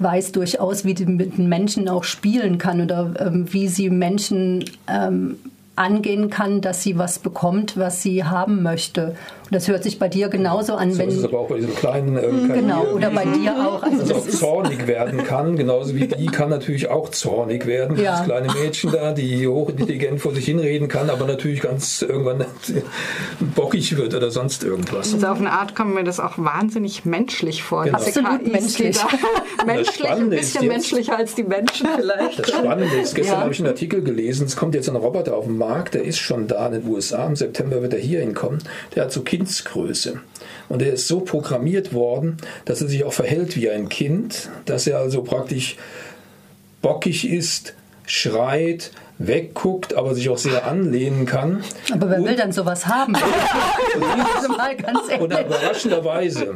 weiß 0.03 0.33
durchaus, 0.33 0.85
wie 0.85 0.97
sie 0.97 1.07
mit 1.07 1.39
Menschen 1.39 1.89
auch 1.89 2.05
spielen 2.05 2.59
kann 2.59 2.81
oder 2.81 3.15
ähm, 3.19 3.53
wie 3.53 3.69
sie 3.69 3.91
Menschen 3.91 4.65
ähm, 4.89 5.37
angehen 5.77 6.31
kann, 6.31 6.61
dass 6.61 6.83
sie 6.83 6.99
was 6.99 7.19
bekommt, 7.19 7.77
was 7.77 8.03
sie 8.03 8.25
haben 8.25 8.63
möchte. 8.63 9.17
Und 9.53 9.57
das 9.57 9.69
hört 9.69 9.83
sich 9.83 9.99
bei 9.99 10.09
dir 10.09 10.31
genauso 10.31 10.77
an, 10.77 10.93
So 10.93 10.99
wenn 11.01 11.11
ist 11.11 11.19
es 11.19 11.25
aber 11.25 11.41
auch 11.41 11.49
bei 11.49 11.57
diesem 11.57 11.75
kleinen 11.75 12.17
ähm, 12.17 12.49
KI, 12.51 12.61
genau 12.61 12.85
oder 12.87 13.11
bei 13.11 13.27
dir 13.27 13.53
auch. 13.69 13.83
Also 13.83 14.03
auch 14.15 14.19
das 14.25 14.27
ist, 14.29 14.39
zornig 14.39 14.87
werden 14.87 15.25
kann, 15.25 15.57
genauso 15.57 15.95
wie 15.95 16.07
die 16.07 16.25
kann 16.29 16.49
natürlich 16.49 16.89
auch 16.89 17.11
zornig 17.11 17.67
werden. 17.67 17.99
Ja. 17.99 18.13
Das 18.17 18.25
kleine 18.25 18.49
Mädchen 18.55 18.93
da, 18.93 19.13
die 19.13 19.47
hochintelligent 19.47 20.23
vor 20.23 20.35
sich 20.35 20.47
hinreden 20.47 20.89
kann, 20.89 21.11
aber 21.11 21.27
natürlich 21.27 21.61
ganz 21.61 22.01
irgendwann 22.01 22.47
bockig 23.55 23.95
wird 23.99 24.15
oder 24.15 24.31
sonst 24.31 24.65
irgendwas. 24.65 25.13
Also 25.13 25.27
auf 25.27 25.39
eine 25.39 25.53
Art 25.53 25.75
kommt 25.75 25.95
mir 25.95 26.05
das 26.05 26.19
auch 26.19 26.39
wahnsinnig 26.39 27.05
menschlich 27.05 27.63
vor. 27.63 27.85
Genau. 27.85 27.99
Absolut 27.99 28.51
menschlich. 28.51 28.97
menschlich, 29.67 30.09
ein 30.09 30.31
bisschen 30.31 30.63
jetzt- 30.63 30.73
menschlicher 30.73 31.19
als 31.19 31.35
die 31.35 31.45
Menschen 31.45 31.89
vielleicht. 31.97 32.39
Das 32.39 32.49
Spannende 32.49 32.97
ist, 32.97 33.15
gestern 33.15 33.35
Ja. 33.37 33.41
habe 33.43 33.53
ich 33.53 33.59
einen 33.59 33.69
Artikel 33.69 34.03
gelesen, 34.03 34.47
es 34.47 34.57
kommt 34.57 34.75
jetzt 34.75 34.89
ein 34.89 34.97
Roboter 34.97 35.37
auf 35.37 35.45
den 35.45 35.59
Markt, 35.59 35.93
der 35.93 36.05
ist 36.05 36.19
schon 36.19 36.47
da 36.47 36.67
in 36.69 36.73
den 36.73 36.89
USA, 36.91 37.27
im 37.27 37.37
September 37.37 37.83
wird 37.83 37.93
er 37.93 38.01
hier 38.01 38.21
hinkommen, 38.21 38.61
der 38.95 39.05
hat 39.05 39.13
so 39.13 39.21
Kindsgröße. 39.43 40.21
Und 40.69 40.81
der 40.81 40.93
ist 40.93 41.09
so 41.09 41.21
programmiert 41.21 41.93
worden, 41.93 42.37
dass 42.65 42.81
er 42.81 42.89
sich 42.89 43.05
auch 43.05 43.13
verhält 43.13 43.57
wie 43.57 43.71
ein 43.71 43.89
Kind, 43.89 44.51
dass 44.67 44.87
er 44.87 44.99
also 44.99 45.23
praktisch 45.23 45.77
bockig 46.81 47.29
ist, 47.29 47.75
schreit, 48.07 48.93
wegguckt, 49.27 49.95
aber 49.95 50.15
sich 50.15 50.29
auch 50.29 50.39
sehr 50.39 50.67
anlehnen 50.67 51.27
kann. 51.27 51.63
aber 51.93 52.11
wer 52.11 52.19
Und- 52.19 52.25
will 52.27 52.37
dann 52.37 52.53
sowas 52.53 52.87
haben? 52.87 53.15
also 53.97 55.23
Und 55.23 55.33
ehrlich. 55.33 55.47
überraschenderweise, 55.47 56.55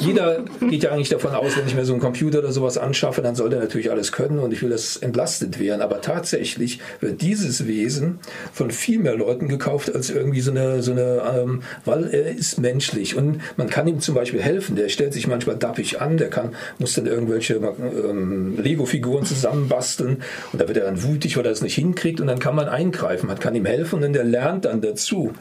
jeder 0.00 0.40
geht 0.68 0.82
ja 0.82 0.90
eigentlich 0.92 1.08
davon 1.08 1.34
aus, 1.34 1.56
wenn 1.56 1.66
ich 1.66 1.74
mir 1.74 1.84
so 1.84 1.92
einen 1.92 2.00
Computer 2.00 2.38
oder 2.40 2.52
sowas 2.52 2.78
anschaffe, 2.78 3.22
dann 3.22 3.34
soll 3.34 3.50
der 3.50 3.60
natürlich 3.60 3.90
alles 3.90 4.12
können 4.12 4.38
und 4.38 4.52
ich 4.52 4.62
will, 4.62 4.70
dass 4.70 4.96
entlastet 4.96 5.58
werden. 5.58 5.82
Aber 5.82 6.00
tatsächlich 6.00 6.80
wird 7.00 7.20
dieses 7.22 7.66
Wesen 7.66 8.18
von 8.52 8.70
viel 8.70 8.98
mehr 8.98 9.16
Leuten 9.16 9.48
gekauft 9.48 9.94
als 9.94 10.10
irgendwie 10.10 10.40
so 10.40 10.50
eine, 10.50 10.82
so 10.82 10.92
eine 10.92 11.22
ähm, 11.38 11.62
weil 11.84 12.08
er 12.08 12.28
ist 12.30 12.58
menschlich 12.58 13.16
und 13.16 13.40
man 13.56 13.68
kann 13.68 13.86
ihm 13.88 14.00
zum 14.00 14.14
Beispiel 14.14 14.40
helfen. 14.42 14.76
Der 14.76 14.88
stellt 14.88 15.12
sich 15.12 15.26
manchmal 15.26 15.56
dappig 15.56 16.00
an, 16.00 16.16
der 16.16 16.30
kann, 16.30 16.54
muss 16.78 16.94
dann 16.94 17.06
irgendwelche 17.06 17.54
ähm, 17.54 18.58
Lego-Figuren 18.60 19.24
zusammenbasteln 19.24 20.22
und 20.52 20.60
da 20.60 20.68
wird 20.68 20.78
er 20.78 20.84
dann 20.84 21.02
wütig, 21.02 21.36
weil 21.36 21.44
er 21.46 21.52
es 21.52 21.62
nicht 21.62 21.74
hinkriegt. 21.74 22.07
Kriegt 22.08 22.20
und 22.20 22.26
dann 22.26 22.38
kann 22.38 22.54
man 22.54 22.68
eingreifen, 22.68 23.26
man 23.26 23.38
kann 23.38 23.54
ihm 23.54 23.66
helfen 23.66 24.02
und 24.02 24.12
der 24.12 24.24
lernt 24.24 24.64
dann 24.64 24.80
dazu. 24.80 25.32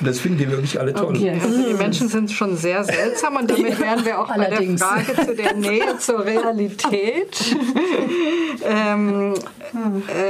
Und 0.00 0.06
das 0.06 0.18
finden 0.18 0.38
die 0.38 0.50
wirklich 0.50 0.80
alle 0.80 0.92
toll. 0.92 1.14
Okay, 1.16 1.38
also 1.40 1.68
die 1.68 1.74
Menschen 1.74 2.08
sind 2.08 2.32
schon 2.32 2.56
sehr 2.56 2.82
seltsam 2.82 3.36
und 3.36 3.50
damit 3.50 3.78
wären 3.78 4.04
wir 4.04 4.20
auch 4.20 4.28
Allerdings. 4.28 4.80
bei 4.80 5.02
der 5.02 5.14
Frage 5.14 5.26
zu 5.26 5.36
der 5.36 5.54
Nähe 5.54 5.98
zur 5.98 6.24
Realität. 6.24 7.36
ähm, 8.64 9.34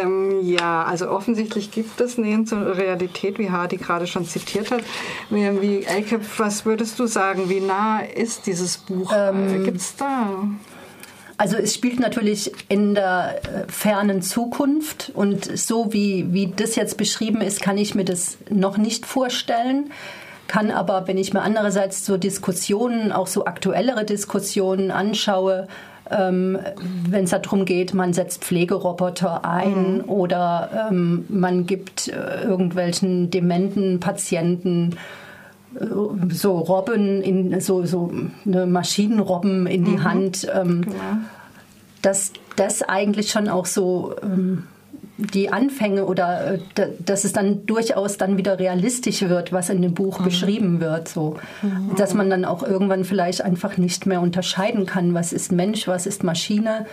ähm, 0.03 0.41
ja, 0.43 0.85
also 0.85 1.09
offensichtlich 1.11 1.71
gibt 1.71 2.01
es 2.01 2.19
Nähen 2.19 2.47
zur 2.47 2.77
Realität, 2.77 3.39
wie 3.39 3.51
Hardy 3.51 3.79
gerade 3.79 4.07
schon 4.07 4.27
zitiert 4.27 4.71
hat. 4.71 4.83
Wie, 5.31 5.63
wie 5.63 5.85
Elke, 5.85 6.21
was 6.37 6.67
würdest 6.67 6.99
du 6.99 7.07
sagen, 7.07 7.49
wie 7.49 7.61
nah 7.61 8.01
ist 8.01 8.47
dieses 8.47 8.77
Buch? 8.77 9.13
Ähm, 9.17 9.65
gibt 9.65 9.79
es 9.79 9.97
da? 9.97 10.45
Also 11.39 11.57
es 11.57 11.75
spielt 11.75 12.01
natürlich 12.01 12.51
in 12.69 12.95
der 12.95 13.41
äh, 13.43 13.71
fernen 13.71 14.23
Zukunft 14.23 15.13
und 15.15 15.45
so 15.59 15.93
wie, 15.93 16.33
wie 16.33 16.53
das 16.55 16.77
jetzt 16.77 16.97
beschrieben 16.97 17.43
ist, 17.43 17.61
kann 17.61 17.77
ich 17.77 17.95
mir 17.95 18.05
das 18.05 18.39
noch 18.49 18.79
nicht 18.79 19.05
vorstellen. 19.05 19.91
Kann 20.49 20.71
aber, 20.71 21.09
wenn 21.09 21.19
ich 21.19 21.35
mir 21.35 21.43
andererseits 21.43 22.07
so 22.07 22.17
Diskussionen, 22.17 23.13
auch 23.13 23.27
so 23.27 23.45
aktuellere 23.45 24.05
Diskussionen 24.05 24.91
anschaue, 24.91 25.67
ähm, 26.11 26.59
wenn 27.09 27.25
es 27.25 27.31
darum 27.31 27.65
geht, 27.65 27.93
man 27.93 28.13
setzt 28.13 28.45
Pflegeroboter 28.45 29.45
ein 29.45 29.99
mhm. 29.99 30.05
oder 30.09 30.89
ähm, 30.91 31.25
man 31.29 31.67
gibt 31.67 32.09
äh, 32.09 32.43
irgendwelchen 32.45 33.31
dementen 33.31 33.99
Patienten 34.01 34.97
so 36.31 36.59
Robben 36.59 37.23
in 37.23 37.61
so 37.61 37.85
so 37.85 38.11
eine 38.45 38.67
Maschinenrobben 38.67 39.67
in 39.67 39.85
die 39.85 39.93
mhm. 39.93 40.05
Hand, 40.05 40.47
ähm, 40.55 40.83
genau. 40.83 40.97
dass 42.03 42.33
das 42.57 42.83
eigentlich 42.83 43.31
schon 43.31 43.49
auch 43.49 43.67
so 43.67 44.15
ähm, 44.23 44.65
die 45.19 45.51
Anfänge 45.51 46.05
oder 46.05 46.55
äh, 46.55 46.59
dass 46.99 47.25
es 47.25 47.33
dann 47.33 47.65
durchaus 47.67 48.19
dann 48.19 48.37
wieder 48.37 48.59
realistisch 48.59 49.23
wird, 49.23 49.53
was 49.53 49.71
in 49.71 49.81
dem 49.81 49.95
Buch 49.95 50.21
mhm. 50.21 50.25
beschrieben 50.25 50.81
wird, 50.81 51.09
so 51.09 51.37
mhm. 51.63 51.97
dass 51.97 52.15
man 52.15 52.29
dann 52.29 52.45
auch 52.45 52.63
irgendwann 52.63 53.05
vielleicht 53.05 53.43
einfach 53.43 53.77
nicht 53.79 54.07
mehr 54.07 54.21
unterscheiden 54.21 54.87
kann, 54.87 55.15
was 55.15 55.33
ist 55.33 55.53
Mensch, 55.53 55.89
was 55.89 56.07
ist 56.07 56.23
Maschine, 56.23 56.87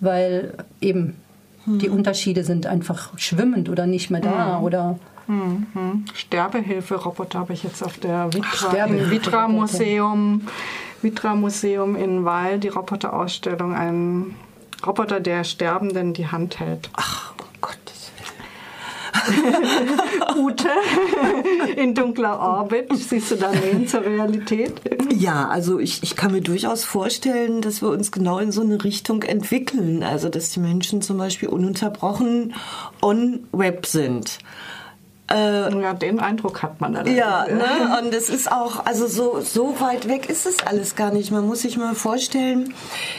weil 0.00 0.52
eben 0.80 1.16
die 1.64 1.88
mhm. 1.88 1.96
Unterschiede 1.96 2.44
sind 2.44 2.66
einfach 2.66 3.16
schwimmend 3.18 3.68
oder 3.68 3.86
nicht 3.86 4.10
mehr 4.10 4.20
da 4.20 4.58
mhm. 4.58 4.64
oder 4.64 4.98
Mhm. 5.26 6.04
Sterbehilfe-Roboter 6.14 7.38
habe 7.38 7.52
ich 7.52 7.62
jetzt 7.62 7.82
auf 7.82 7.98
der 7.98 8.32
Vitra, 8.32 8.84
im 8.84 9.10
Vitra 9.10 9.48
Museum, 9.48 10.42
Vitra 11.00 11.34
Museum 11.34 11.96
in 11.96 12.24
Weil, 12.24 12.58
die 12.58 12.68
Roboterausstellung, 12.68 13.74
ein 13.74 14.34
Roboter, 14.86 15.20
der 15.20 15.44
Sterbenden 15.44 16.12
die 16.12 16.26
Hand 16.26 16.58
hält. 16.58 16.90
Ach, 16.94 17.32
um 17.38 17.46
Gottes 17.60 18.12
Ute, 20.36 20.68
in 21.76 21.94
dunkler 21.94 22.38
Orbit, 22.40 22.88
siehst 22.92 23.30
du 23.30 23.36
da 23.36 23.52
Nähen 23.52 23.86
zur 23.86 24.02
Realität? 24.02 24.80
Ja, 25.14 25.48
also 25.48 25.78
ich, 25.78 26.02
ich 26.02 26.16
kann 26.16 26.32
mir 26.32 26.40
durchaus 26.40 26.84
vorstellen, 26.84 27.60
dass 27.60 27.82
wir 27.82 27.90
uns 27.90 28.10
genau 28.10 28.38
in 28.38 28.52
so 28.52 28.62
eine 28.62 28.82
Richtung 28.82 29.22
entwickeln. 29.22 30.02
Also, 30.02 30.28
dass 30.28 30.50
die 30.50 30.60
Menschen 30.60 31.02
zum 31.02 31.18
Beispiel 31.18 31.48
ununterbrochen 31.48 32.54
on-Web 33.00 33.86
sind. 33.86 34.38
Äh, 35.32 35.80
ja, 35.80 35.94
den 35.94 36.20
Eindruck 36.20 36.62
hat 36.62 36.80
man 36.80 36.94
allerdings. 36.94 37.18
Ja, 37.18 37.46
ne? 37.46 37.98
und 38.02 38.14
es 38.14 38.28
ist 38.28 38.50
auch, 38.50 38.84
also 38.84 39.06
so, 39.06 39.40
so 39.40 39.80
weit 39.80 40.08
weg 40.08 40.28
ist 40.28 40.46
es 40.46 40.58
alles 40.66 40.94
gar 40.94 41.10
nicht. 41.10 41.30
Man 41.30 41.46
muss 41.46 41.62
sich 41.62 41.76
mal 41.76 41.94
vorstellen, 41.94 42.74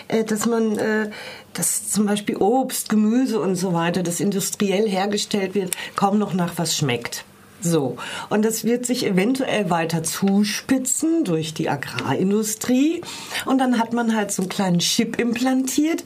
äh, 0.08 0.24
dass 0.24 0.46
man, 0.46 0.77
äh, 0.77 1.10
dass 1.53 1.89
zum 1.89 2.05
Beispiel 2.05 2.38
Obst, 2.38 2.89
Gemüse 2.89 3.39
und 3.39 3.55
so 3.55 3.74
weiter, 3.74 4.03
das 4.03 4.20
industriell 4.20 4.88
hergestellt 4.88 5.55
wird, 5.55 5.75
kaum 5.96 6.20
noch 6.20 6.34
nach 6.34 6.53
was 6.58 6.77
schmeckt. 6.77 7.25
So. 7.63 7.98
Und 8.29 8.43
das 8.43 8.63
wird 8.63 8.86
sich 8.86 9.05
eventuell 9.05 9.70
weiter 9.70 10.03
zuspitzen 10.03 11.24
durch 11.24 11.53
die 11.53 11.70
Agrarindustrie. 11.70 13.01
Und 13.46 13.60
dann 13.60 13.79
hat 13.79 13.93
man 13.93 14.15
halt 14.15 14.32
so 14.32 14.43
einen 14.43 14.50
kleinen 14.50 14.79
Chip 14.79 15.20
implantiert, 15.20 16.03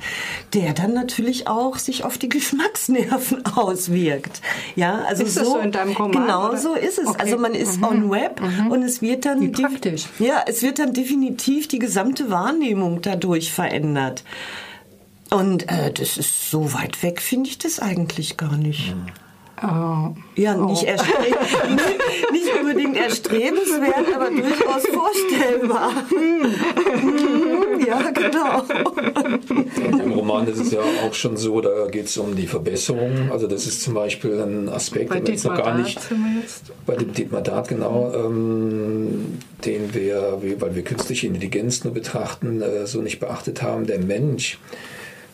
der 0.53 0.73
dann 0.73 0.93
natürlich 0.93 1.47
auch 1.47 1.77
sich 1.77 2.03
auf 2.03 2.17
die 2.17 2.29
Geschmacksnerven 2.29 3.45
auswirkt. 3.55 4.41
Ja, 4.75 4.99
also 5.07 5.23
ist 5.23 5.35
so, 5.35 5.43
so 5.43 5.57
in 5.57 5.71
deinem 5.71 5.93
Roman, 5.93 6.11
Genau 6.11 6.49
oder? 6.49 6.57
so 6.57 6.75
ist 6.75 6.99
es. 6.99 7.07
Okay. 7.07 7.17
Also 7.19 7.37
man 7.37 7.55
ist 7.55 7.77
mhm. 7.77 7.83
on 7.83 8.11
Web 8.11 8.39
mhm. 8.41 8.71
und 8.71 8.83
es 8.83 9.01
wird 9.01 9.25
dann 9.25 9.41
Wie 9.41 9.49
praktisch. 9.49 10.05
Ja, 10.19 10.43
es 10.45 10.61
wird 10.61 10.79
dann 10.79 10.93
definitiv 10.93 11.67
die 11.67 11.79
gesamte 11.79 12.29
Wahrnehmung 12.29 13.01
dadurch 13.01 13.51
verändert. 13.51 14.23
Und 15.29 15.69
äh, 15.69 15.91
das 15.91 16.17
ist 16.17 16.49
so 16.49 16.73
weit 16.73 17.03
weg, 17.03 17.21
finde 17.21 17.49
ich 17.49 17.57
das 17.57 17.79
eigentlich 17.79 18.37
gar 18.37 18.55
nicht. 18.55 18.95
Mhm. 18.95 19.07
Oh. 19.63 20.13
Ja, 20.35 20.55
nicht, 20.55 20.83
oh. 20.83 20.91
nicht, 20.91 22.31
nicht, 22.31 22.61
unbedingt 22.61 22.95
erstrebenswert, 22.95 24.13
aber 24.13 24.29
durchaus 24.29 24.85
vorstellbar. 24.85 25.91
ja, 27.88 28.12
genau. 28.12 28.63
Im 30.03 30.12
Roman 30.12 30.47
ist 30.47 30.60
es 30.60 30.71
ja 30.71 30.79
auch 30.79 31.13
schon 31.15 31.38
so, 31.38 31.60
da 31.62 31.88
geht 31.88 32.05
es 32.05 32.17
um 32.17 32.36
die 32.36 32.45
Verbesserung. 32.45 33.32
Also 33.32 33.47
das 33.47 33.65
ist 33.65 33.82
zum 33.82 33.95
Beispiel 33.95 34.39
ein 34.39 34.69
Aspekt, 34.69 35.12
den 35.12 35.25
wir 35.25 35.34
jetzt 35.34 35.45
noch 35.45 35.58
gar 35.58 35.75
nicht 35.75 35.99
bei 36.86 36.95
dem 36.95 37.13
Dietmar 37.13 37.41
Dart 37.41 37.69
genau, 37.69 38.13
ähm, 38.13 39.39
den 39.65 39.91
wir, 39.95 40.38
weil 40.60 40.75
wir 40.75 40.84
künstliche 40.84 41.25
Intelligenz 41.25 41.84
nur 41.84 41.95
betrachten, 41.95 42.62
äh, 42.62 42.86
so 42.86 43.01
nicht 43.01 43.19
beachtet 43.19 43.63
haben. 43.63 43.88
Der 43.88 43.99
Mensch 43.99 44.60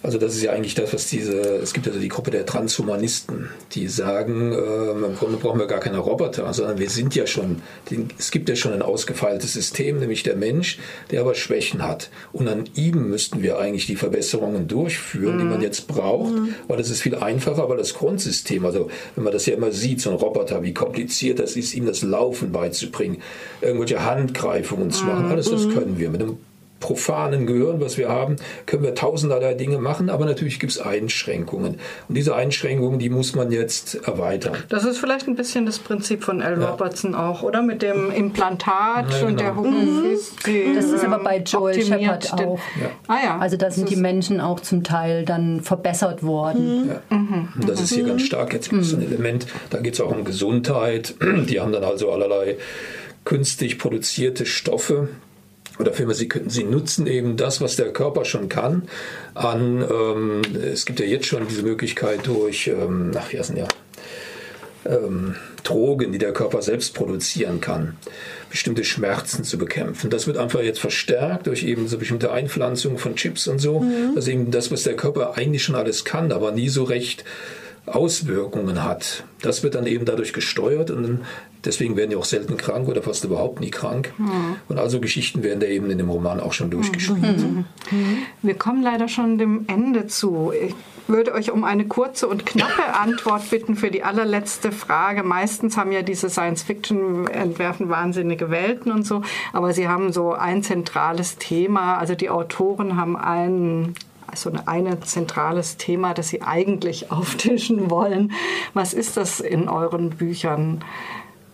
also 0.04 0.18
das 0.18 0.36
ist 0.36 0.44
ja 0.44 0.52
eigentlich 0.52 0.76
das, 0.76 0.94
was 0.94 1.08
diese, 1.08 1.40
es 1.40 1.74
gibt 1.74 1.88
also 1.88 1.98
die 1.98 2.10
Gruppe 2.10 2.30
der 2.30 2.46
Transhumanisten, 2.46 3.50
die 3.72 3.88
sagen, 3.88 4.52
äh, 4.52 4.92
im 4.92 5.16
Grunde 5.16 5.38
brauchen 5.38 5.60
wir 5.60 5.68
gar 5.68 5.80
keine 5.80 6.00
Roboter, 6.00 6.54
sondern 6.54 6.78
wir 6.78 6.90
sind 6.90 7.16
ja 7.16 7.26
schon, 7.26 7.62
es 8.20 8.30
gibt 8.30 8.50
ja 8.50 8.58
schon 8.58 8.74
ein 8.74 8.82
ausgefeiltes 8.82 9.54
System, 9.54 10.00
nämlich 10.00 10.24
der 10.24 10.36
Mensch, 10.36 10.78
der 11.10 11.22
aber 11.22 11.36
Schwächen 11.36 11.84
hat. 11.84 12.10
Und 12.34 12.50
an 12.50 12.66
ihm 12.76 13.10
müssten 13.10 13.42
wir 13.42 13.60
eigentlich 13.60 13.88
die 13.88 13.96
Verbesserungen 13.96 14.68
durchführen, 14.68 15.36
mhm. 15.36 15.40
die 15.40 15.46
man 15.46 15.58
mhm. 15.58 15.64
jetzt 15.64 15.88
braucht, 15.88 16.34
mhm. 16.34 16.56
weil 16.68 16.78
das 16.78 16.90
ist 16.90 17.02
viel 17.02 17.16
einfacher, 17.16 17.70
weil 17.70 17.78
das 17.78 17.94
Grundsystem, 17.94 18.66
also 18.66 18.90
wenn 19.16 19.24
man 19.24 19.32
das 19.32 19.46
ja 19.46 19.56
immer 19.56 19.72
sieht, 19.72 20.02
so 20.02 20.10
ein 20.10 20.18
Roboter, 20.18 20.64
wie 20.64 20.74
kompliziert 20.74 21.40
das 21.40 21.56
ist, 21.56 21.74
ihm 21.74 21.86
das 21.86 22.02
Laufen 22.02 22.52
beizubringen, 22.52 23.22
irgendwelche 23.62 24.04
Handgreifungen 24.04 24.92
zu 24.92 25.06
machen, 25.06 25.28
alles 25.28 25.50
das 25.50 25.66
mhm. 25.66 25.74
können 25.74 25.98
wir. 25.98 26.10
Mit 26.10 26.22
einem 26.22 26.38
profanen 26.84 27.48
Gehirn, 27.48 27.80
was 27.80 27.98
wir 27.98 28.10
haben, 28.10 28.36
können 28.66 28.84
wir 28.84 28.94
tausenderlei 28.94 29.54
Dinge 29.54 29.78
machen, 29.78 30.10
aber 30.10 30.26
natürlich 30.26 30.60
gibt 30.60 30.74
es 30.74 30.82
Einschränkungen. 30.82 31.78
Und 32.10 32.16
diese 32.16 32.36
Einschränkungen, 32.36 33.00
die 33.00 33.10
muss 33.10 33.36
man 33.36 33.54
jetzt 33.54 34.06
erweitern. 34.06 34.58
Das 34.68 34.84
ist 34.84 34.98
vielleicht 34.98 35.30
ein 35.30 35.36
bisschen 35.36 35.66
das 35.66 35.80
Prinzip 35.80 36.26
von 36.26 36.42
L. 36.42 36.60
Ja. 36.60 36.72
Robertson 36.72 37.16
auch, 37.16 37.42
oder? 37.42 37.62
Mit 37.62 37.82
dem 37.82 38.12
Implantat 38.12 39.10
ja, 39.12 39.18
genau. 39.18 39.28
und 39.30 39.40
der 39.40 39.56
Homophys. 39.56 40.34
Mhm. 40.46 40.76
Das 40.76 40.86
ist 40.88 41.06
aber 41.06 41.24
bei 41.24 41.38
Joel 41.38 41.82
Shepard 41.82 42.34
auch. 42.34 42.60
Ja. 42.82 42.90
Ah, 43.08 43.18
ja. 43.24 43.40
Also 43.40 43.56
da 43.56 43.72
sind 43.72 43.90
die 43.90 43.96
Menschen 43.96 44.42
auch 44.42 44.60
zum 44.60 44.84
Teil 44.84 45.24
dann 45.24 45.62
verbessert 45.62 46.22
worden. 46.22 47.00
Mhm. 47.10 47.18
Mhm. 47.18 47.48
Das 47.66 47.80
ist 47.80 47.94
hier 47.94 48.04
ganz 48.04 48.24
stark 48.24 48.54
jetzt 48.54 48.74
mhm. 48.74 48.84
so 48.84 48.98
ein 48.98 49.04
Element. 49.04 49.48
Da 49.70 49.80
geht 49.80 49.94
es 49.94 50.02
auch 50.02 50.12
um 50.12 50.26
Gesundheit. 50.26 51.16
Die 51.50 51.62
haben 51.62 51.72
dann 51.72 51.86
also 51.86 52.12
allerlei 52.12 52.58
künstlich 53.24 53.80
produzierte 53.80 54.46
Stoffe, 54.46 55.08
oder 55.80 55.94
vielmehr, 55.94 56.16
sie, 56.16 56.30
sie 56.48 56.64
nutzen 56.64 57.08
eben 57.08 57.38
das, 57.38 57.62
was 57.62 57.76
der 57.76 57.92
Körper 57.92 58.26
schon 58.26 58.50
kann, 58.50 58.84
an, 59.34 59.84
ähm, 59.90 60.42
es 60.62 60.86
gibt 60.86 61.00
ja 61.00 61.06
jetzt 61.06 61.26
schon 61.26 61.48
diese 61.48 61.64
Möglichkeit 61.64 62.28
durch, 62.28 62.68
ähm, 62.68 63.12
ach, 63.16 63.32
wie 63.32 63.40
heißen 63.40 63.58
ja, 63.58 63.68
ähm, 64.86 65.36
Drogen, 65.64 66.12
die 66.12 66.18
der 66.18 66.34
Körper 66.34 66.62
selbst 66.62 66.94
produzieren 66.94 67.62
kann, 67.62 67.96
bestimmte 68.50 68.84
Schmerzen 68.84 69.44
zu 69.44 69.58
bekämpfen. 69.58 70.10
Das 70.10 70.28
wird 70.28 70.38
einfach 70.38 70.62
jetzt 70.62 70.80
verstärkt 70.80 71.48
durch 71.48 71.64
eben 71.64 71.88
so 71.88 71.98
bestimmte 71.98 72.32
Einpflanzungen 72.32 72.98
von 72.98 73.16
Chips 73.16 73.48
und 73.48 73.60
so. 73.60 73.80
Mhm. 73.80 74.16
Das 74.16 74.26
ist 74.26 74.34
eben 74.34 74.52
das, 74.52 74.72
was 74.72 74.84
der 74.84 74.96
Körper 74.96 75.38
eigentlich 75.38 75.64
schon 75.64 75.76
alles 75.76 76.04
kann, 76.04 76.32
aber 76.32 76.52
nie 76.52 76.70
so 76.70 76.84
recht 76.84 77.24
Auswirkungen 77.86 78.84
hat. 78.84 79.24
Das 79.42 79.64
wird 79.64 79.76
dann 79.76 79.88
eben 79.88 80.06
dadurch 80.06 80.34
gesteuert 80.34 80.92
und 80.92 81.22
deswegen 81.66 81.96
werden 81.96 82.12
die 82.12 82.16
auch 82.16 82.26
selten 82.26 82.58
krank 82.58 82.88
oder 82.88 83.02
fast 83.02 83.24
überhaupt 83.24 83.60
nie 83.60 83.72
krank. 83.72 84.14
Mhm. 84.18 84.58
Und 84.68 84.80
also 84.80 85.00
Geschichten 85.00 85.44
werden 85.44 85.60
da 85.60 85.68
eben 85.68 85.90
in 85.90 85.98
dem 85.98 86.10
Roman 86.10 86.40
auch 86.40 86.54
schon 86.54 86.70
durchgespielt. 86.70 87.40
Mhm. 87.40 87.66
Wir 88.42 88.56
kommen 88.56 88.84
leider 88.84 89.08
schon 89.08 89.38
dem 89.38 89.66
Ende 89.68 90.08
zu. 90.08 90.52
Ich 90.52 90.76
würde 91.08 91.34
euch 91.34 91.52
um 91.52 91.64
eine 91.64 91.86
kurze 91.86 92.28
und 92.28 92.46
knappe 92.46 92.94
Antwort 93.00 93.50
bitten 93.50 93.76
für 93.76 93.92
die 93.92 94.04
allerletzte 94.04 94.72
Frage. 94.72 95.24
Meistens 95.24 95.78
haben 95.78 95.92
ja 95.92 96.02
diese 96.02 96.30
Science-Fiction 96.30 97.28
entwerfen 97.28 97.90
wahnsinnige 97.90 98.50
Welten 98.50 98.92
und 98.92 99.06
so, 99.06 99.22
aber 99.52 99.74
sie 99.74 99.88
haben 99.88 100.14
so 100.14 100.34
ein 100.34 100.64
zentrales 100.64 101.38
Thema. 101.38 101.98
Also 101.98 102.16
die 102.16 102.30
Autoren 102.30 102.98
haben 102.98 103.18
einen 103.18 103.96
so 104.36 104.52
ein 104.66 105.02
zentrales 105.04 105.78
Thema, 105.78 106.14
das 106.14 106.30
Sie 106.30 106.42
eigentlich 106.42 107.12
auftischen 107.12 107.90
wollen. 107.90 108.32
Was 108.74 108.94
ist 108.94 109.18
das 109.18 109.40
in 109.40 109.70
euren 109.70 110.12
Büchern? 110.12 110.84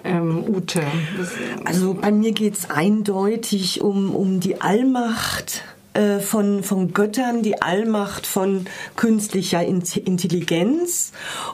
Ähm, 0.04 0.44
Ute? 0.48 0.82
Also 1.66 1.94
bei 1.94 2.12
mir 2.12 2.32
geht 2.32 2.56
es 2.56 2.70
eindeutig 2.70 3.82
um, 3.82 4.16
um 4.16 4.40
die 4.40 4.62
Allmacht 4.62 5.64
äh, 5.94 6.20
von, 6.20 6.64
von 6.64 6.94
Göttern, 6.94 7.42
die 7.42 7.62
Allmacht 7.62 8.28
von 8.28 8.66
künstlicher 8.96 9.66
Intelligenz 9.66 11.12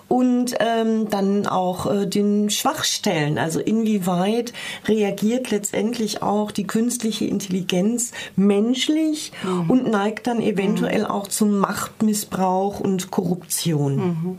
und 0.07 0.55
ähm, 0.59 1.09
dann 1.09 1.47
auch 1.47 1.91
äh, 1.91 2.05
den 2.05 2.49
Schwachstellen. 2.49 3.37
Also 3.37 3.59
inwieweit 3.59 4.53
reagiert 4.87 5.51
letztendlich 5.51 6.21
auch 6.21 6.51
die 6.51 6.67
künstliche 6.67 7.25
Intelligenz 7.25 8.11
menschlich 8.35 9.31
mhm. 9.43 9.69
und 9.69 9.89
neigt 9.89 10.27
dann 10.27 10.41
eventuell 10.41 11.03
mhm. 11.03 11.11
auch 11.11 11.27
zum 11.27 11.57
Machtmissbrauch 11.57 12.81
und 12.81 13.11
Korruption. 13.11 13.95
Mhm. 13.95 14.37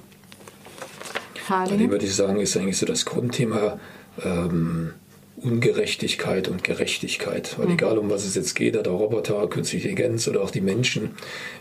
Bei 1.49 1.77
dem 1.77 1.91
würde 1.91 2.05
ich 2.05 2.15
sagen, 2.15 2.41
ist 2.41 2.57
eigentlich 2.57 2.79
so 2.79 2.87
das 2.87 3.05
Grundthema. 3.05 3.79
Ähm, 4.25 4.93
Ungerechtigkeit 5.37 6.49
und 6.49 6.65
Gerechtigkeit. 6.65 7.59
Weil 7.59 7.67
mhm. 7.67 7.73
egal 7.75 7.99
um 7.99 8.11
was 8.11 8.25
es 8.25 8.35
jetzt 8.35 8.55
geht, 8.55 8.75
der 8.75 8.87
Roboter, 8.87 9.47
Künstliche 9.49 9.89
Intelligenz 9.89 10.27
oder 10.29 10.43
auch 10.43 10.51
die 10.51 10.61
Menschen, 10.61 11.11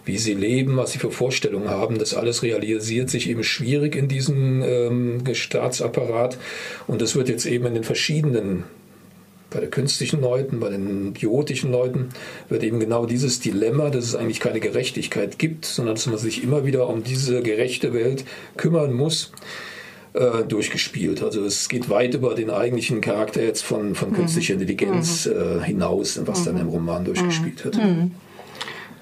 wie 0.06 0.18
sie 0.18 0.34
leben, 0.34 0.78
was 0.78 0.94
sie 0.94 1.00
für 1.00 1.12
Vorstellungen 1.12 1.70
haben, 1.70 2.00
das 2.00 2.14
alles 2.14 2.42
realisiert 2.42 3.10
sich 3.10 3.30
eben 3.30 3.44
schwierig 3.44 3.96
in 3.96 4.08
diesem 4.08 4.64
ähm, 4.64 5.24
Staatsapparat. 5.34 6.38
Und 6.88 7.02
das 7.02 7.16
wird 7.16 7.28
jetzt 7.28 7.46
eben 7.46 7.66
in 7.66 7.74
den 7.74 7.84
verschiedenen 7.84 8.64
bei 9.52 9.62
den 9.62 9.72
künstlichen 9.72 10.20
Leuten, 10.20 10.60
bei 10.60 10.70
den 10.70 11.14
biotischen 11.14 11.72
Leuten 11.72 12.10
wird 12.50 12.64
eben 12.64 12.80
genau 12.80 13.06
dieses 13.06 13.40
Dilemma, 13.40 13.90
dass 13.90 14.04
es 14.04 14.16
eigentlich 14.16 14.42
keine 14.42 14.60
Gerechtigkeit 14.60 15.40
gibt, 15.40 15.66
sondern 15.66 15.96
dass 15.96 16.08
man 16.08 16.18
sich 16.18 16.44
immer 16.44 16.66
wieder 16.66 16.90
um 16.90 17.04
diese 17.04 17.42
gerechte 17.42 17.94
Welt 17.94 18.26
kümmern 18.58 18.92
muss 18.92 19.32
äh, 20.16 20.44
durchgespielt. 20.46 21.22
Also 21.22 21.44
es 21.44 21.68
geht 21.68 21.90
weit 21.90 22.14
über 22.14 22.36
den 22.36 22.50
eigentlichen 22.50 23.02
Charakter 23.02 23.44
jetzt 23.44 23.64
von, 23.64 23.96
von 23.96 24.12
mhm. 24.12 24.16
künstlicher 24.16 24.54
Intelligenz 24.54 25.26
mhm. 25.26 25.60
äh, 25.60 25.64
hinaus, 25.64 26.20
was 26.26 26.42
mhm. 26.42 26.46
dann 26.46 26.58
im 26.62 26.70
Roman 26.70 27.06
durchgespielt 27.06 27.66
wird. 27.66 27.78
Mhm. 27.78 28.12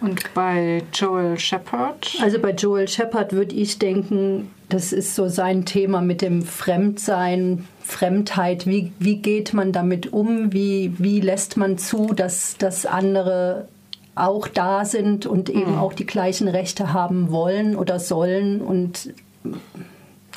Und 0.02 0.34
bei 0.34 0.82
Joel 0.94 1.40
Shepard? 1.40 2.18
Also 2.22 2.40
bei 2.40 2.52
Joel 2.52 2.88
Shepard 2.88 3.32
würde 3.32 3.56
ich 3.56 3.80
denken, 3.80 4.50
das 4.68 4.92
ist 4.92 5.16
so 5.16 5.30
sein 5.30 5.66
Thema 5.66 6.02
mit 6.02 6.22
dem 6.22 6.42
Fremdsein, 6.42 7.66
Fremdheit. 7.82 8.66
Wie, 8.66 8.92
wie 9.00 9.18
geht 9.18 9.54
man 9.54 9.72
damit 9.72 10.12
um? 10.12 10.52
Wie, 10.52 10.94
wie 10.98 11.22
lässt 11.22 11.58
man 11.58 11.78
zu, 11.78 12.08
dass, 12.08 12.58
dass 12.58 12.86
andere 12.86 13.68
auch 14.16 14.48
da 14.48 14.84
sind 14.84 15.26
und 15.26 15.50
eben 15.50 15.74
mhm. 15.74 15.78
auch 15.78 15.94
die 15.94 16.06
gleichen 16.06 16.48
Rechte 16.48 16.92
haben 16.92 17.32
wollen 17.32 17.76
oder 17.76 18.00
sollen? 18.00 18.62
Und 18.62 19.14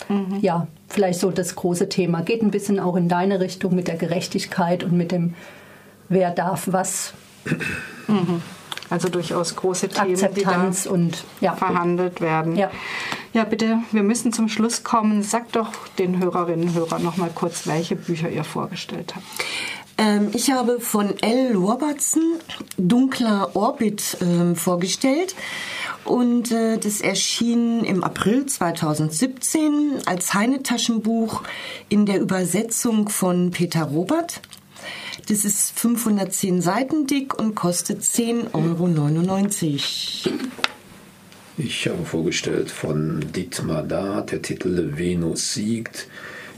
Mhm. 0.09 0.39
Ja, 0.41 0.67
vielleicht 0.89 1.21
so 1.21 1.31
das 1.31 1.57
große 1.57 1.89
Thema. 1.89 2.23
Geht 2.23 2.43
ein 2.43 2.51
bisschen 2.51 2.81
auch 2.81 2.97
in 2.97 3.09
deine 3.09 3.41
Richtung 3.41 3.75
mit 3.75 3.89
der 3.89 3.97
Gerechtigkeit 3.97 4.85
und 4.85 4.93
mit 4.93 5.13
dem, 5.13 5.35
wer 6.09 6.31
darf 6.31 6.69
was. 6.71 7.13
Mhm. 8.09 8.43
Also 8.89 9.09
durchaus 9.09 9.57
große 9.57 9.89
Themen, 9.89 10.13
Akzeptanz 10.13 10.83
die 10.83 10.89
da 10.89 10.95
und 10.95 11.25
ja. 11.41 11.57
verhandelt 11.57 12.21
werden. 12.21 12.57
Ja. 12.57 12.71
ja, 13.33 13.45
bitte, 13.45 13.79
wir 13.91 14.05
müssen 14.05 14.33
zum 14.33 14.49
Schluss 14.49 14.85
kommen. 14.85 15.23
Sag 15.23 15.51
doch 15.53 15.73
den 15.99 16.23
Hörerinnen 16.23 16.69
und 16.69 16.75
Hörern 16.75 17.03
noch 17.03 17.17
mal 17.17 17.31
kurz, 17.35 17.67
welche 17.67 17.97
Bücher 17.97 18.31
ihr 18.31 18.45
vorgestellt 18.45 19.15
habt. 19.17 19.27
Ähm, 19.99 20.29
ich 20.35 20.53
habe 20.53 20.79
von 20.81 21.15
L. 21.21 21.57
Robertson 21.57 22.23
Dunkler 22.77 23.51
Orbit 23.55 24.19
ähm, 24.21 24.55
vorgestellt. 24.55 25.35
Und 26.07 26.53
äh, 26.53 26.79
das 26.79 27.01
erschien 27.01 27.85
im 27.85 28.05
April 28.05 28.47
2017 28.47 30.03
als 30.07 30.35
Heine-Taschenbuch 30.35 31.43
in 31.89 32.07
der 32.07 32.21
Übersetzung 32.21 33.09
von 33.09 33.51
Peter 33.51 33.83
Robert. 33.83 34.41
Das 35.29 35.45
ist 35.45 35.77
510 35.79 36.63
Seiten 36.63 37.09
dick 37.09 37.37
und 37.37 37.57
kostet 37.57 38.03
10,99 38.03 40.29
Euro. 40.29 40.39
Ich 41.59 41.89
habe 41.89 42.05
vorgestellt 42.05 42.71
von 42.71 43.25
Dietmar 43.35 43.83
Dart, 43.83 44.31
der 44.31 44.43
Titel 44.43 44.93
Venus 44.97 45.55
siegt, 45.55 46.07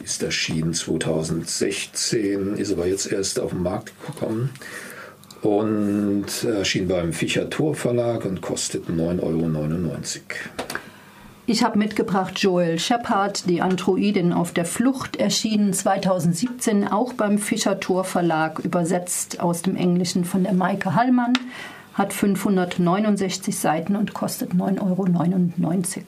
ist 0.05 0.23
erschienen 0.23 0.75
2016, 0.75 2.57
ist 2.57 2.73
aber 2.73 2.87
jetzt 2.87 3.11
erst 3.11 3.41
auf 3.41 3.53
den 3.53 3.63
Markt 3.63 3.95
gekommen 4.05 4.51
und 5.43 6.27
erschien 6.45 6.89
beim 6.89 7.13
Fischer 7.13 7.49
Tor 7.51 7.75
Verlag 7.75 8.25
und 8.25 8.41
kostet 8.41 8.89
9,99 8.89 9.21
Euro. 9.23 9.47
Ich 11.47 11.65
habe 11.65 11.79
mitgebracht 11.79 12.39
Joel 12.39 12.79
Shepard, 12.79 13.49
die 13.49 13.63
Androidin 13.63 14.35
auf 14.35 14.53
der 14.53 14.67
Flucht, 14.67 15.17
erschienen 15.17 15.73
2017 15.73 16.87
auch 16.87 17.15
beim 17.15 17.39
Fischer 17.39 17.81
Tor 17.81 18.05
Verlag, 18.05 18.59
übersetzt 18.59 19.41
aus 19.41 19.63
dem 19.63 19.75
Englischen 19.75 20.25
von 20.27 20.43
der 20.43 20.53
Maike 20.53 20.95
Hallmann 20.95 21.33
hat 21.99 22.13
569 22.13 23.59
Seiten 23.59 23.97
und 23.97 24.15
kostet 24.15 24.53
9,99 24.53 24.77
Euro. 24.81 26.05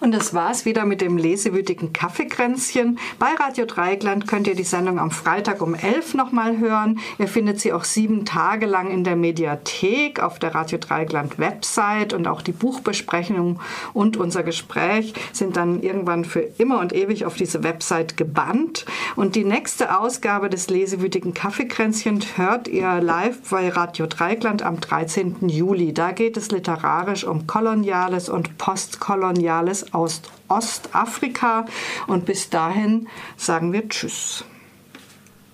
Und 0.00 0.12
das 0.12 0.34
war's 0.34 0.64
wieder 0.64 0.84
mit 0.84 1.00
dem 1.00 1.16
lesewütigen 1.16 1.92
Kaffeekränzchen. 1.92 2.98
Bei 3.18 3.28
Radio 3.38 3.66
Dreieckland 3.66 4.26
könnt 4.26 4.46
ihr 4.46 4.54
die 4.54 4.62
Sendung 4.62 4.98
am 4.98 5.10
Freitag 5.10 5.60
um 5.62 5.74
11 5.74 6.14
nochmal 6.14 6.58
hören. 6.58 6.98
Ihr 7.18 7.28
findet 7.28 7.60
sie 7.60 7.72
auch 7.72 7.84
sieben 7.84 8.24
Tage 8.24 8.66
lang 8.66 8.90
in 8.90 9.04
der 9.04 9.16
Mediathek 9.16 10.20
auf 10.20 10.38
der 10.38 10.54
Radio 10.54 10.78
Dreieckland 10.78 11.38
Website 11.38 12.12
und 12.12 12.26
auch 12.26 12.42
die 12.42 12.52
Buchbesprechung 12.52 13.60
und 13.92 14.16
unser 14.16 14.42
Gespräch 14.42 15.14
sind 15.32 15.56
dann 15.56 15.82
irgendwann 15.82 16.24
für 16.24 16.40
immer 16.58 16.80
und 16.80 16.94
ewig 16.94 17.24
auf 17.24 17.34
diese 17.34 17.62
Website 17.62 18.16
gebannt. 18.16 18.86
Und 19.16 19.36
die 19.36 19.44
nächste 19.44 19.98
Ausgabe 19.98 20.48
des 20.48 20.68
lesewütigen 20.68 21.34
Kaffeekränzchen 21.34 22.24
hört 22.36 22.68
ihr 22.68 23.00
live 23.00 23.38
bei 23.50 23.68
Radio 23.68 24.06
Dreieckland 24.06 24.62
am 24.62 24.80
13. 24.80 25.18
18. 25.18 25.48
Juli. 25.48 25.92
Da 25.92 26.12
geht 26.12 26.36
es 26.36 26.50
literarisch 26.50 27.24
um 27.24 27.46
Koloniales 27.46 28.28
und 28.28 28.58
Postkoloniales 28.58 29.87
aus 29.92 30.22
Ostafrika. 30.48 31.66
Und 32.06 32.24
bis 32.24 32.50
dahin 32.50 33.08
sagen 33.36 33.72
wir 33.72 33.88
Tschüss. 33.88 34.44